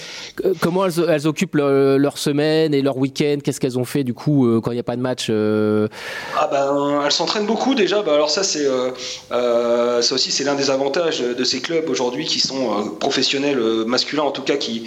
comment 0.61 0.87
elles, 0.87 1.05
elles 1.09 1.27
occupent 1.27 1.57
leur, 1.57 2.19
semaine 2.19 2.75
et 2.75 2.83
leur 2.83 2.97
week-end? 2.97 3.39
Qu'est-ce 3.43 3.61
qu'elles 3.61 3.79
ont 3.79 3.85
fait 3.85 4.05
du 4.05 4.15
coup 4.15 4.61
quand 4.63 4.71
il 4.71 4.75
n'y 4.75 4.81
a 4.81 4.85
pas 4.85 4.97
de 4.97 5.03
match 5.03 5.31
Ah 5.31 6.49
ben, 6.51 7.03
elles 7.05 7.13
s'entraînent 7.13 7.47
beaucoup 7.47 7.75
déjà. 7.75 8.03
Bah, 8.03 8.15
alors 8.15 8.31
ça, 8.31 8.43
c'est 8.43 8.67
euh, 9.33 10.03
ça 10.03 10.15
aussi, 10.15 10.31
c'est 10.31 10.45
l'un 10.45 10.55
des 10.55 10.71
avantages 10.71 11.21
de 11.21 11.45
ces 11.45 11.61
clubs 11.61 11.89
aujourd'hui 11.89 12.27
qui 12.27 12.39
sont 12.39 12.71
euh, 12.71 12.91
professionnels 12.99 13.59
euh, 13.59 13.85
masculins, 13.85 14.23
en 14.23 14.31
tout 14.31 14.43
cas 14.43 14.57
qui, 14.57 14.85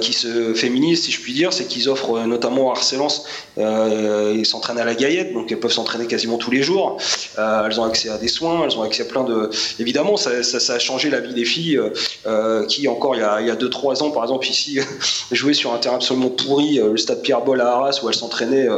qui 0.00 0.12
se 0.12 0.54
féminisent, 0.54 1.02
si 1.02 1.12
je 1.12 1.20
puis 1.20 1.32
dire, 1.32 1.52
c'est 1.52 1.66
qu'ils 1.66 1.88
offrent 1.88 2.20
notamment 2.26 2.70
à 2.70 2.76
Arcelance, 2.76 3.24
ils 3.56 4.46
s'entraînent 4.46 4.78
à 4.78 4.84
la 4.84 4.94
Gaillette, 4.94 5.32
donc 5.32 5.50
elles 5.50 5.60
peuvent 5.60 5.72
s'entraîner 5.72 6.06
quasiment 6.06 6.38
tous 6.38 6.50
les 6.50 6.62
jours. 6.62 6.98
elles 7.36 7.80
ont 7.80 7.84
accès 7.84 8.08
à 8.08 8.18
des 8.18 8.28
soins, 8.28 8.64
elles 8.64 8.76
ont 8.76 8.82
accès 8.82 9.02
à 9.02 9.06
plein 9.06 9.24
de. 9.24 9.50
Évidemment, 9.78 10.16
ça, 10.16 10.42
ça, 10.42 10.74
a 10.74 10.78
changé 10.78 11.10
la 11.10 11.20
vie 11.20 11.34
des 11.34 11.44
filles 11.44 11.80
qui, 12.68 12.88
encore 12.88 13.14
il 13.16 13.20
y 13.20 13.50
a 13.50 13.54
2-3 13.56 14.02
ans, 14.02 14.10
par 14.10 14.22
exemple, 14.22 14.46
ici, 14.46 14.78
jouaient 15.32 15.54
sur 15.54 15.72
un 15.72 15.78
terrain 15.78 15.96
absolument 15.96 16.30
pourri, 16.30 16.76
le 16.76 16.96
stade 16.96 17.22
Pierre-Boll 17.22 17.60
à 17.60 17.68
Arras, 17.68 18.00
où 18.02 18.08
elles 18.08 18.14
s'entraînaient 18.14 18.68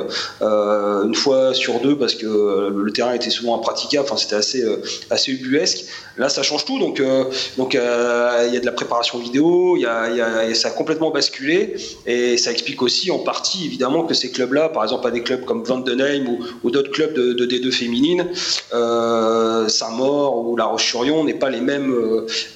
une 0.41 1.15
fois 1.15 1.55
sur 1.55 1.81
deux 1.81 1.97
parce 1.97 2.15
que 2.15 2.73
le 2.75 2.93
terrain 2.93 3.13
était 3.13 3.31
souvent 3.31 3.57
impraticable. 3.57 4.07
Enfin, 4.07 4.17
c'était 4.17 4.37
assez 4.37 4.65
assez 5.11 5.33
ubuesque. 5.33 5.87
Là, 6.17 6.29
ça 6.29 6.43
change 6.43 6.65
tout. 6.65 6.79
Donc, 6.79 7.01
euh, 7.01 7.25
donc 7.57 7.75
euh, 7.75 8.45
il 8.47 8.55
y 8.55 8.57
a 8.57 8.61
de 8.61 8.67
la 8.67 8.73
préparation 8.73 9.19
vidéo, 9.19 9.77
il 9.77 9.83
y 9.83 9.87
a, 9.87 10.55
ça 10.55 10.69
a 10.69 10.71
complètement 10.71 11.11
basculé. 11.11 11.75
Et 12.07 12.37
ça 12.37 12.53
explique 12.53 12.83
aussi 12.83 13.11
en 13.11 13.19
partie, 13.19 13.67
évidemment, 13.67 14.05
que 14.05 14.15
ces 14.15 14.31
clubs-là, 14.31 14.69
par 14.69 14.85
exemple, 14.85 15.07
à 15.09 15.11
des 15.11 15.23
clubs 15.23 15.45
comme 15.45 15.65
Vandenheim 15.65 16.29
ou, 16.29 16.39
ou 16.63 16.71
d'autres 16.71 16.91
clubs 16.91 17.15
de, 17.15 17.45
D2 17.45 17.73
féminines, 17.73 18.29
euh, 18.73 19.69
Saint-Maur 19.69 20.47
ou 20.47 20.57
La 20.57 20.67
Roche-sur-Yon, 20.67 21.25
n'est 21.25 21.35
pas 21.35 21.51
les 21.51 21.61
mêmes, 21.61 21.93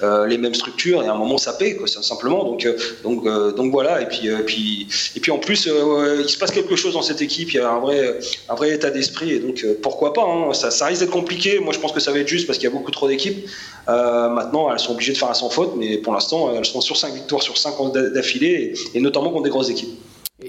euh, 0.01 0.25
les 0.25 0.37
mêmes 0.37 0.55
structures. 0.55 1.03
Et 1.03 1.07
à 1.07 1.13
un 1.13 1.17
moment, 1.17 1.37
ça 1.37 1.53
paie, 1.53 1.77
simplement. 1.85 2.45
Donc, 2.45 2.67
donc, 3.03 3.25
donc 3.55 3.71
voilà. 3.71 4.01
Et 4.01 4.05
puis, 4.05 4.29
puis, 4.45 4.87
et 5.15 5.19
puis 5.19 5.31
en 5.31 5.37
plus, 5.37 5.67
il 5.67 6.29
se 6.29 6.37
passe 6.37 6.51
quelque 6.51 6.75
chose 6.75 6.93
dans 6.93 7.01
cette 7.01 7.21
équipe. 7.21 7.51
Il 7.51 7.57
y 7.57 7.59
a 7.59 7.69
un 7.69 7.79
vrai, 7.79 8.19
un 8.47 8.55
vrai 8.55 8.71
état 8.71 8.89
d'esprit. 8.89 9.33
Et 9.33 9.39
donc, 9.39 9.65
pourquoi 9.81 10.13
pas 10.13 10.23
hein. 10.23 10.53
ça 10.53 10.85
risque 10.85 11.01
d'être 11.01 11.11
compliqué. 11.11 11.59
Moi, 11.59 11.73
je 11.73 11.79
pense 11.79 11.91
que 11.91 11.99
ça 11.99 12.11
va 12.11 12.19
être 12.19 12.28
juste 12.29 12.47
parce 12.47 12.57
qu'il 12.57 12.69
y 12.69 12.71
a 12.71 12.75
beaucoup 12.75 12.91
trop 12.91 13.07
d'équipes. 13.07 13.49
Euh, 13.89 14.29
maintenant, 14.29 14.71
elles 14.71 14.79
sont 14.79 14.93
obligées 14.93 15.13
de 15.13 15.17
faire 15.17 15.29
un 15.29 15.33
sans 15.33 15.49
faute, 15.49 15.73
mais 15.75 15.97
pour 15.97 16.13
l'instant, 16.13 16.55
elles 16.55 16.65
sont 16.65 16.81
sur 16.81 16.95
5 16.95 17.13
victoires 17.13 17.41
sur 17.41 17.57
5 17.57 17.75
d'affilée, 18.13 18.73
et 18.93 19.01
notamment 19.01 19.31
contre 19.31 19.43
des 19.43 19.49
grosses 19.49 19.69
équipes. 19.69 19.97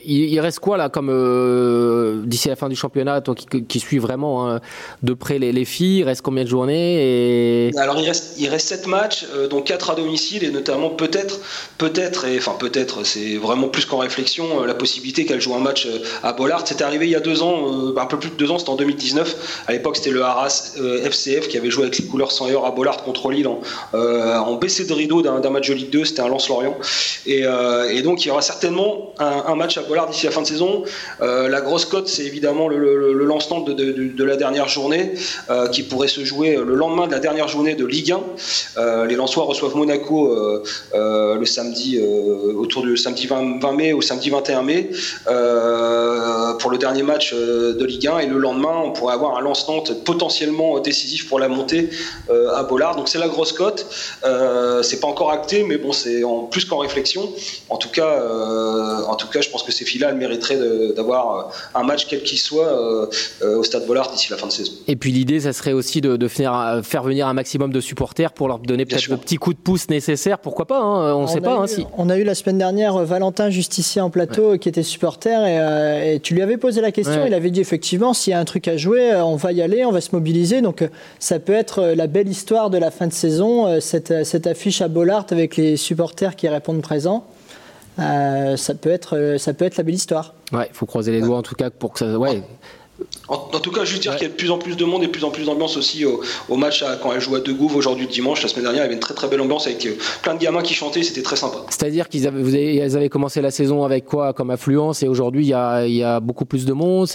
Il, 0.05 0.39
reste 0.39 0.61
quoi 0.61 0.77
là 0.77 0.89
comme 0.89 1.11
euh, 1.11 2.23
d'ici 2.25 2.49
la 2.49 2.55
fin 2.55 2.69
du 2.69 2.77
championnat, 2.77 3.21
toi 3.23 3.35
qui, 3.35 3.65
qui 3.65 3.81
suis 3.81 3.99
vraiment 3.99 4.49
hein, 4.49 4.61
de 5.03 5.15
près 5.15 5.41
les, 5.41 5.65
filles, 5.65 5.99
il 5.99 6.05
reste 6.05 6.23
combien 6.23 6.45
de 6.45 6.49
journées. 6.49 7.73
Alors 7.77 7.99
il 7.99 8.07
reste 8.07 8.35
il 8.39 8.49
reste 8.49 8.69
sept 8.69 8.87
matchs, 8.87 9.27
euh, 9.35 9.49
dont 9.49 9.63
quatre 9.63 9.91
à 9.91 9.97
domicile 9.97 10.45
et 10.45 10.51
notamment 10.51 10.91
peut-être 10.91 11.41
peut-être 11.77 12.27
et 12.27 12.39
enfin 12.39 12.55
peut-être 12.57 13.05
c'est 13.05 13.35
vraiment 13.35 13.67
plus 13.67 13.85
qu'en 13.85 13.99
réflexion 13.99 14.63
euh, 14.63 14.67
la 14.67 14.75
possibilité 14.75 15.27
qu'elle 15.27 15.41
joue 15.41 15.57
un 15.57 15.61
match 15.61 15.89
à 16.23 16.33
Bollard. 16.35 16.63
C'était 16.65 16.85
arrivé 16.85 17.07
il 17.07 17.11
y 17.11 17.17
a 17.17 17.21
deux 17.21 17.43
ans, 17.43 17.97
un 17.97 18.07
peu 18.07 18.19
plus 18.19 18.31
de 18.31 18.37
deux 18.37 18.53
ans, 18.53 18.61
c'était 18.61 18.71
en 18.71 18.77
2019. 18.77 19.65
À 19.67 19.73
l'époque 19.73 19.97
c'était 19.97 20.11
le 20.11 20.23
Arras 20.23 20.77
FCF 21.03 21.49
qui 21.49 21.59
avait 21.59 21.71
joué 21.71 21.83
avec 21.83 21.99
les 21.99 22.05
couleurs 22.05 22.31
sans 22.31 22.49
heure 22.49 22.65
à 22.65 22.71
Bollard 22.71 23.03
contre 23.03 23.33
Lille 23.33 23.49
en, 23.49 24.55
baissé 24.55 24.85
de 24.85 24.93
rideau 24.93 25.21
d'un 25.23 25.51
match 25.51 25.69
de 25.69 25.75
Ligue 25.75 25.91
2. 25.91 26.05
C'était 26.05 26.21
un 26.21 26.29
Lance 26.29 26.49
Lorient 26.49 26.77
et, 27.27 27.43
et, 27.91 28.03
donc 28.03 28.25
il 28.25 28.29
y 28.29 28.31
aura 28.31 28.43
certainement 28.43 29.13
un, 29.19 29.45
un 29.49 29.55
match 29.57 29.79
à 29.79 29.80
Bollard 29.83 30.09
d'ici 30.09 30.27
la 30.27 30.33
fin 30.33 30.43
de 30.43 30.47
saison. 30.47 30.85
Euh, 31.23 31.49
la 31.49 31.61
grosse 31.61 31.85
cote, 31.85 32.09
c'est 32.09 32.25
évidemment 32.25 32.69
le, 32.69 33.13
lancement 33.25 33.61
de, 33.61 34.25
la 34.25 34.37
dernière 34.37 34.69
journée 34.69 35.15
euh, 35.51 35.69
qui 35.69 35.83
pourrait 35.83 36.09
se 36.09 36.25
jouer 36.25 36.57
le 36.57 36.75
lendemain 36.75 37.07
de 37.07 37.13
la 37.13 37.19
dernière 37.19 37.49
journée 37.49 37.75
de 37.75 37.85
Ligue 37.87 38.13
1. 38.13 38.21
Euh, 38.77 39.07
les 39.07 39.15
Lensois 39.17 39.45
reçoivent 39.45 39.77
Monaco 39.77 40.35
le 40.95 41.45
samedi 41.45 42.01
autour 42.01 42.83
du 42.83 42.97
samedi 42.97 43.27
20, 43.27 43.73
mai 43.73 43.93
ou 43.93 44.03
samedi 44.03 44.31
21 44.31 44.63
mai 44.63 44.91
pour 45.25 46.71
le 46.71 46.79
dernier 46.79 47.03
match 47.03 47.33
de 47.33 47.85
Ligue 47.85 48.07
1 48.07 48.19
et 48.21 48.27
le 48.27 48.39
lendemain 48.39 48.83
on 48.85 48.93
pourrait 48.93 49.15
avoir 49.15 49.37
un 49.37 49.41
lancement 49.41 49.83
potentiellement 50.05 50.79
décisif 50.81 51.29
pour 51.29 51.39
la 51.39 51.49
montée 51.49 51.91
à 52.29 52.63
Bollard. 52.63 52.97
Donc 52.97 53.09
c'est 53.09 53.19
la 53.19 53.29
grosse 53.29 53.53
cote. 53.53 53.87
c'est 54.83 55.01
pas 55.01 55.09
encore 55.09 55.31
acté, 55.31 55.65
mais 55.65 55.79
bon 55.79 55.93
c'est 55.93 56.25
en 56.25 56.45
plus 56.45 56.65
qu'en 56.65 56.79
réflexion. 56.79 57.33
En 57.69 57.77
tout 57.77 57.91
cas, 57.91 58.23
en 59.07 59.17
tout 59.17 59.29
cas, 59.29 59.41
je 59.41 59.49
pense 59.49 59.63
que 59.63 59.70
ces 59.71 59.85
filles-là 59.85 60.13
mériteraient 60.13 60.59
d'avoir 60.95 61.37
euh, 61.37 61.79
un 61.79 61.83
match 61.83 62.07
quel 62.07 62.23
qu'il 62.23 62.39
soit 62.39 62.67
euh, 62.67 63.07
euh, 63.43 63.59
au 63.59 63.65
Stade 63.65 63.87
Bollard 63.87 64.11
d'ici 64.11 64.31
la 64.31 64.37
fin 64.37 64.47
de 64.47 64.53
saison. 64.53 64.73
Et 64.87 64.97
puis 64.97 65.13
l'idée, 65.13 65.41
ça 65.41 65.53
serait 65.53 65.73
aussi 65.73 66.01
de, 66.01 66.29
faire, 66.29 66.81
faire 66.83 67.03
venir 67.03 67.27
un 67.27 67.35
maximum 67.35 67.73
de 67.73 67.81
supporters 67.81 68.33
pour 68.33 68.49
leur 68.49 68.59
donner 68.59 68.85
peut-être 68.85 69.09
le 69.09 69.17
petit 69.17 69.37
coup 69.37 69.53
de 69.53 69.59
pouce 69.59 69.89
nécessaire. 69.89 70.39
Pourquoi 70.39 70.67
pas 70.67 70.79
hein, 70.79 71.15
On 71.15 71.23
ne 71.23 71.27
sait 71.27 71.41
pas. 71.41 71.57
Hein, 71.57 71.67
si. 71.67 71.87
On 71.97 72.09
a 72.11 72.17
eu 72.17 72.25
la 72.25 72.35
semaine 72.35 72.59
dernière 72.59 72.99
Valentin 73.05 73.51
Justicier 73.51 74.01
en 74.01 74.11
plateau 74.11 74.59
qui 74.59 74.69
était 74.69 74.83
supporter 74.83 75.47
et, 75.47 76.21
tu 76.21 76.35
lui 76.35 76.43
avais 76.43 76.57
posé 76.57 76.81
la 76.81 76.93
question. 76.93 77.25
Il 77.27 77.35
avait 77.35 77.51
dit 77.51 77.61
effectivement, 77.61 78.15
s'il 78.15 78.33
y 78.33 78.35
a 78.35 78.39
un 78.39 78.45
truc 78.45 78.69
à 78.69 78.77
jouer, 78.77 79.15
on 79.17 79.37
va 79.37 79.53
y 79.53 79.63
aller, 79.63 79.85
on 79.85 79.93
va 79.93 80.01
se 80.01 80.11
mobiliser. 80.13 80.61
Donc 80.61 80.89
ça 81.19 81.39
peut 81.39 81.53
être 81.53 81.83
la 81.83 82.07
belle 82.07 82.29
histoire 82.29 82.71
de 82.71 82.79
la 82.79 82.91
fin 82.91 83.07
de 83.07 83.13
saison, 83.13 83.81
cette, 83.81 84.25
cette 84.25 84.47
affiche 84.47 84.83
à 84.83 84.89
Bollard 84.89 85.27
avec 85.31 85.57
les 85.57 85.77
supporters 85.77 86.37
qui 86.37 86.49
répondent 86.49 86.83
présents. 86.83 87.27
Ça 88.01 88.75
peut 88.75 88.91
être 88.91 89.37
ça 89.39 89.53
peut 89.55 89.65
être 89.65 89.77
la 89.77 89.85
belle 89.85 89.95
histoire. 89.95 90.35
Ouais, 90.53 90.67
il 90.71 90.75
faut 90.75 90.87
croiser 90.87 91.13
les 91.13 91.21
doigts 91.21 91.39
en 91.39 91.43
tout 91.43 91.55
cas 91.55 91.71
pour 91.71 91.93
que 91.93 91.99
ça. 92.01 92.19
Ouais. 92.19 92.43
En, 93.29 93.61
tout 93.61 93.71
cas, 93.71 93.85
juste 93.85 94.03
dire 94.03 94.17
qu'il 94.17 94.23
y 94.23 94.27
a 94.27 94.33
de 94.33 94.37
plus 94.37 94.51
en 94.51 94.59
plus 94.59 94.77
de 94.77 94.85
monde 94.85 95.05
et 95.05 95.07
de 95.07 95.13
plus 95.13 95.25
en 95.25 95.31
plus 95.31 95.45
d'ambiance 95.45 95.77
aussi 95.77 96.05
au, 96.05 96.57
match 96.57 96.85
quand 97.03 97.13
elle 97.13 97.21
joue 97.21 97.37
à 97.37 97.41
De 97.41 97.53
Gouves 97.53 97.77
aujourd'hui 97.77 98.07
dimanche. 98.07 98.43
La 98.43 98.49
semaine 98.49 98.65
dernière, 98.65 98.83
il 98.83 98.87
y 98.87 98.89
avait 98.89 98.95
une 98.95 99.01
très 99.01 99.15
très 99.15 99.29
belle 99.29 99.41
ambiance 99.41 99.67
avec 99.67 99.87
euh, 99.87 99.97
plein 100.23 100.35
de 100.35 100.41
gamins 100.41 100.63
qui 100.63 100.75
chantaient, 100.75 101.03
c'était 101.03 101.23
très 101.23 101.37
sympa. 101.37 101.59
C'est-à-dire 101.71 102.09
qu'ils 102.09 102.27
avaient, 102.27 102.81
avaient 102.83 103.09
commencé 103.09 103.41
la 103.41 103.51
saison 103.51 103.85
avec 103.85 104.05
quoi 104.05 104.33
comme 104.33 104.51
affluence 104.51 105.03
et 105.03 105.09
aujourd'hui 105.09 105.45
il 105.45 105.49
y 105.49 105.55
a, 105.55 105.87
il 105.87 105.95
y 105.95 106.03
a 106.03 106.21
beaucoup 106.21 106.45
plus 106.45 106.65
de 106.65 106.73
monde. 106.73 107.09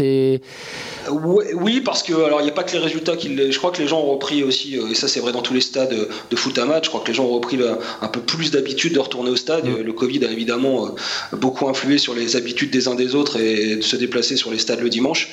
Oui, 1.10 1.82
parce 1.82 2.02
que 2.02 2.14
alors 2.14 2.42
il 2.42 2.46
n'y 2.46 2.50
a 2.50 2.54
pas 2.54 2.64
que 2.64 2.72
les 2.72 2.80
résultats 2.80 3.16
qui. 3.16 3.36
Je 3.36 3.58
crois 3.58 3.72
que 3.72 3.82
les 3.82 3.88
gens 3.88 4.00
ont 4.00 4.12
repris 4.12 4.44
aussi, 4.44 4.78
euh, 4.78 4.90
et 4.90 4.96
ça 4.96 5.08
c'est 5.08 5.20
vrai 5.20 5.32
dans 5.32 5.42
tous 5.42 5.54
les 5.54 5.62
stades 5.62 5.96
de 6.30 6.36
foot 6.36 6.58
à 6.58 6.66
match. 6.66 6.86
Je 6.86 6.90
crois 6.90 7.02
que 7.02 7.08
les 7.08 7.14
gens 7.14 7.26
ont 7.26 7.34
repris 7.34 7.60
un 8.02 8.08
peu 8.08 8.22
plus 8.22 8.52
d'habitude 8.52 8.94
de 8.94 9.00
retourner 9.00 9.30
au 9.30 9.36
stade. 9.36 9.66
Mm. 9.66 9.82
Le 9.82 9.94
Covid 9.94 10.26
a 10.26 10.32
évidemment 10.32 10.88
euh, 10.88 10.90
beaucoup 11.38 11.68
influé 11.68 11.98
sur 11.98 12.14
les 12.14 12.36
habitudes 12.36 12.72
des 12.72 12.88
uns 12.88 12.96
des 12.96 13.16
autres 13.16 13.40
et 13.40 13.78
de 13.78 13.82
se 13.82 13.96
déplacer 13.96 14.36
sur 14.36 14.52
les 14.52 14.60
stades 14.60 14.80
le 14.80 14.90
dimanche. 14.90 15.30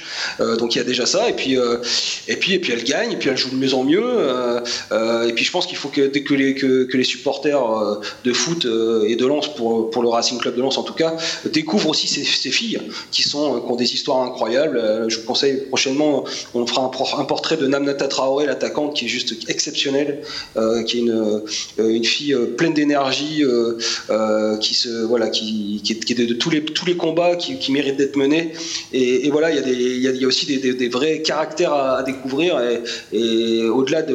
Donc 0.59 0.75
il 0.75 0.79
y 0.79 0.81
a 0.81 0.85
déjà 0.85 1.07
ça. 1.07 1.29
Et 1.29 1.35
puis, 1.35 1.57
euh, 1.59 1.79
et 2.29 2.37
puis, 2.37 2.55
et 2.55 2.59
puis 2.59 2.73
elle 2.73 2.85
gagne, 2.85 3.13
et 3.13 3.17
puis 3.17 3.29
elle 3.29 3.37
joue 3.37 3.51
de 3.51 3.57
mieux 3.57 3.75
en 3.75 3.85
mieux. 3.85 4.03
Euh, 4.05 4.61
euh, 4.93 5.29
et 5.29 5.33
puis 5.33 5.45
je 5.45 5.51
pense 5.51 5.67
qu'il 5.67 5.77
faut 5.77 5.89
que, 5.89 6.09
que, 6.09 6.35
les, 6.35 6.55
que, 6.55 6.97
les 6.97 7.05
supporters 7.05 7.63
de 8.25 8.33
foot 8.33 8.67
et 9.07 9.17
de 9.17 9.27
Lens, 9.27 9.55
pour, 9.55 9.91
pour 9.91 10.03
le 10.03 10.09
Racing 10.09 10.39
Club 10.39 10.57
de 10.57 10.63
Lens 10.63 10.79
en 10.79 10.83
tout 10.83 10.95
cas, 10.95 11.17
découvrent 11.53 11.91
aussi 11.91 12.09
ces, 12.09 12.51
filles 12.51 12.81
qui, 13.11 13.23
sont, 13.23 13.61
qui 13.61 13.73
ont 13.73 13.77
des 13.77 13.95
histoires 13.95 14.23
incroyables. 14.23 15.07
Je 15.09 15.19
vous 15.19 15.25
conseille 15.25 15.63
prochainement, 15.69 16.25
on 16.55 16.67
fera 16.67 16.91
un, 17.19 17.25
portrait 17.25 17.57
de 17.57 17.67
Namnata 17.67 18.09
Traoré, 18.09 18.47
l'attaquante, 18.47 18.95
qui 18.95 19.07
est 19.07 19.09
juste 19.09 19.49
exceptionnelle, 19.49 20.23
qui 20.87 20.99
est 20.99 21.01
une, 21.01 21.43
une 21.79 22.05
fille 22.05 22.37
pleine 22.57 22.75
d'énergie, 22.75 23.45
qui 24.61 24.75
se 24.75 25.05
voilà, 25.05 25.29
qui, 25.29 25.81
qui, 25.83 25.93
est, 25.93 26.15
de, 26.15 26.35
tous 26.35 26.51
les 26.51 26.65
tous 26.65 26.87
les 26.87 26.97
combats 26.97 27.37
qui, 27.37 27.73
méritent 27.73 27.97
d'être 27.97 28.17
menés. 28.17 28.53
Et, 28.93 29.31
voilà, 29.31 29.51
il 29.51 29.57
y 29.57 29.59
a 29.59 29.63
il 29.69 30.03
y 30.03 30.25
a, 30.25 30.29
aussi 30.33 30.47
des 30.47 30.75
des, 30.75 30.89
vrais 30.89 31.21
caractères 31.21 31.75
à, 31.75 32.03
découvrir 32.03 32.61
et, 33.13 33.69
au-delà 33.69 34.03
du, 34.03 34.15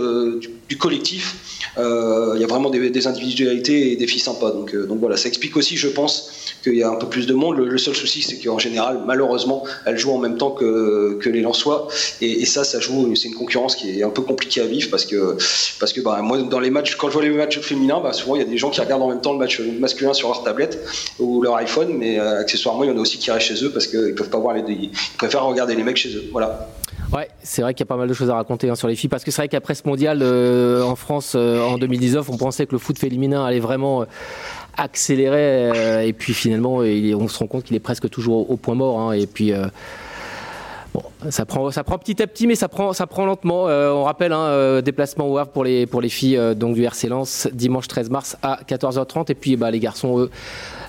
collectif, 0.75 1.35
euh, 1.77 2.33
il 2.35 2.41
y 2.41 2.43
a 2.43 2.47
vraiment 2.47 2.69
des, 2.69 3.07
individualités 3.07 3.91
et 3.91 3.95
des 3.95 4.07
filles 4.07 4.21
sympas. 4.21 4.51
Donc, 4.51 4.73
euh, 4.73 4.85
donc 4.85 4.99
voilà, 4.99 5.15
ça 5.15 5.27
explique 5.27 5.55
aussi, 5.55 5.77
je 5.77 5.87
pense, 5.87 6.31
qu'il 6.63 6.75
y 6.75 6.83
a 6.83 6.89
un 6.89 6.95
peu 6.95 7.07
plus 7.07 7.27
de 7.27 7.33
monde. 7.33 7.57
Le, 7.57 7.77
seul 7.77 7.95
souci, 7.95 8.21
c'est 8.21 8.37
qu'en 8.39 8.59
général, 8.59 9.01
malheureusement, 9.05 9.63
elles 9.85 9.97
jouent 9.97 10.13
en 10.13 10.17
même 10.17 10.37
temps 10.37 10.51
que, 10.51 11.17
que 11.21 11.29
les 11.29 11.41
Lensois. 11.41 11.87
Et, 12.21 12.41
et 12.41 12.45
ça, 12.45 12.63
ça 12.63 12.79
joue, 12.79 13.15
c'est 13.15 13.27
une 13.27 13.35
concurrence 13.35 13.75
qui 13.75 13.99
est 13.99 14.03
un 14.03 14.09
peu 14.09 14.21
compliquée 14.21 14.61
à 14.61 14.65
vivre 14.65 14.89
parce 14.89 15.05
que, 15.05 15.37
parce 15.79 15.93
que 15.93 16.01
bah, 16.01 16.19
moi, 16.21 16.41
dans 16.41 16.59
les 16.59 16.69
matchs, 16.69 16.95
quand 16.95 17.07
je 17.07 17.13
vois 17.13 17.23
les 17.23 17.29
matchs 17.29 17.59
féminins, 17.59 18.01
bah, 18.01 18.13
souvent, 18.13 18.35
il 18.35 18.39
y 18.39 18.45
a 18.45 18.47
des 18.47 18.57
gens 18.57 18.69
qui 18.69 18.81
regardent 18.81 19.03
en 19.03 19.09
même 19.09 19.21
temps 19.21 19.33
le 19.33 19.39
match 19.39 19.59
masculin 19.59 20.13
sur 20.13 20.29
leur 20.29 20.43
tablette 20.43 20.83
ou 21.19 21.41
leur 21.41 21.55
iPhone, 21.57 21.93
mais 21.97 22.19
euh, 22.19 22.41
accessoirement, 22.41 22.83
il 22.83 22.89
y 22.89 22.93
en 22.93 22.97
a 22.97 23.01
aussi 23.01 23.17
qui 23.17 23.31
restent 23.31 23.47
chez 23.47 23.63
eux 23.63 23.71
parce 23.71 23.87
qu'ils 23.87 24.15
peuvent 24.15 24.29
pas 24.29 24.39
voir 24.39 24.55
les 24.55 24.63
Ils 24.67 24.91
préfèrent 25.17 25.45
regarder 25.45 25.75
les 25.75 25.83
mecs 25.83 25.97
chez 25.97 26.13
eux. 26.15 26.25
Voilà. 26.31 26.67
Ouais, 27.13 27.29
c'est 27.41 27.61
vrai 27.61 27.73
qu'il 27.73 27.85
y 27.85 27.87
a 27.87 27.89
pas 27.89 27.95
mal 27.95 28.07
de 28.07 28.13
choses 28.13 28.29
à 28.29 28.35
raconter 28.35 28.69
hein, 28.69 28.75
sur 28.75 28.87
les 28.87 28.95
filles 28.95 29.09
parce 29.09 29.23
que 29.23 29.31
c'est 29.31 29.41
vrai 29.41 29.47
qu'après 29.47 29.75
ce 29.75 29.87
mondial 29.87 30.19
euh, 30.21 30.83
en 30.83 30.95
France 30.95 31.33
euh, 31.35 31.61
en 31.61 31.77
2019, 31.77 32.29
on 32.29 32.37
pensait 32.37 32.65
que 32.65 32.73
le 32.73 32.79
foot 32.79 32.99
féminin 32.99 33.45
allait 33.45 33.59
vraiment 33.59 34.05
accélérer 34.77 36.07
et 36.07 36.13
puis 36.13 36.33
finalement, 36.33 36.77
on 36.77 37.27
se 37.27 37.39
rend 37.39 37.47
compte 37.47 37.63
qu'il 37.63 37.75
est 37.75 37.79
presque 37.81 38.09
toujours 38.09 38.51
au 38.51 38.57
point 38.57 38.75
mort. 38.75 38.99
Hein, 38.99 39.13
et 39.13 39.25
puis 39.25 39.51
Bon, 40.93 41.03
ça 41.29 41.45
prend, 41.45 41.69
ça 41.71 41.83
prend 41.83 41.97
petit 41.97 42.21
à 42.21 42.27
petit, 42.27 42.47
mais 42.47 42.55
ça 42.55 42.67
prend, 42.69 42.93
lentement. 43.25 43.63
on 43.63 44.03
rappelle, 44.03 44.33
hein, 44.33 44.81
déplacement 44.81 45.27
au 45.27 45.37
Havre 45.37 45.51
pour 45.51 45.63
les, 45.63 45.85
pour 45.87 46.01
les 46.01 46.09
filles 46.09 46.39
donc 46.55 46.75
du 46.75 46.83
RC 46.83 47.07
Lens, 47.07 47.47
dimanche 47.53 47.87
13 47.87 48.09
mars 48.11 48.37
à 48.43 48.59
14h30. 48.67 49.31
Et 49.31 49.35
puis 49.35 49.55
bah, 49.55 49.71
les 49.71 49.79
garçons, 49.79 50.19
eux, 50.19 50.29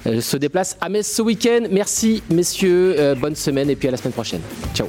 euh, 0.06 0.20
se 0.20 0.36
déplace 0.36 0.76
à 0.80 0.88
Metz 0.88 1.06
ce 1.06 1.22
week-end. 1.22 1.66
Merci 1.70 2.22
messieurs, 2.30 2.94
euh, 2.98 3.14
bonne 3.14 3.34
semaine 3.34 3.70
et 3.70 3.76
puis 3.76 3.88
à 3.88 3.90
la 3.90 3.96
semaine 3.96 4.12
prochaine. 4.12 4.40
Ciao. 4.74 4.88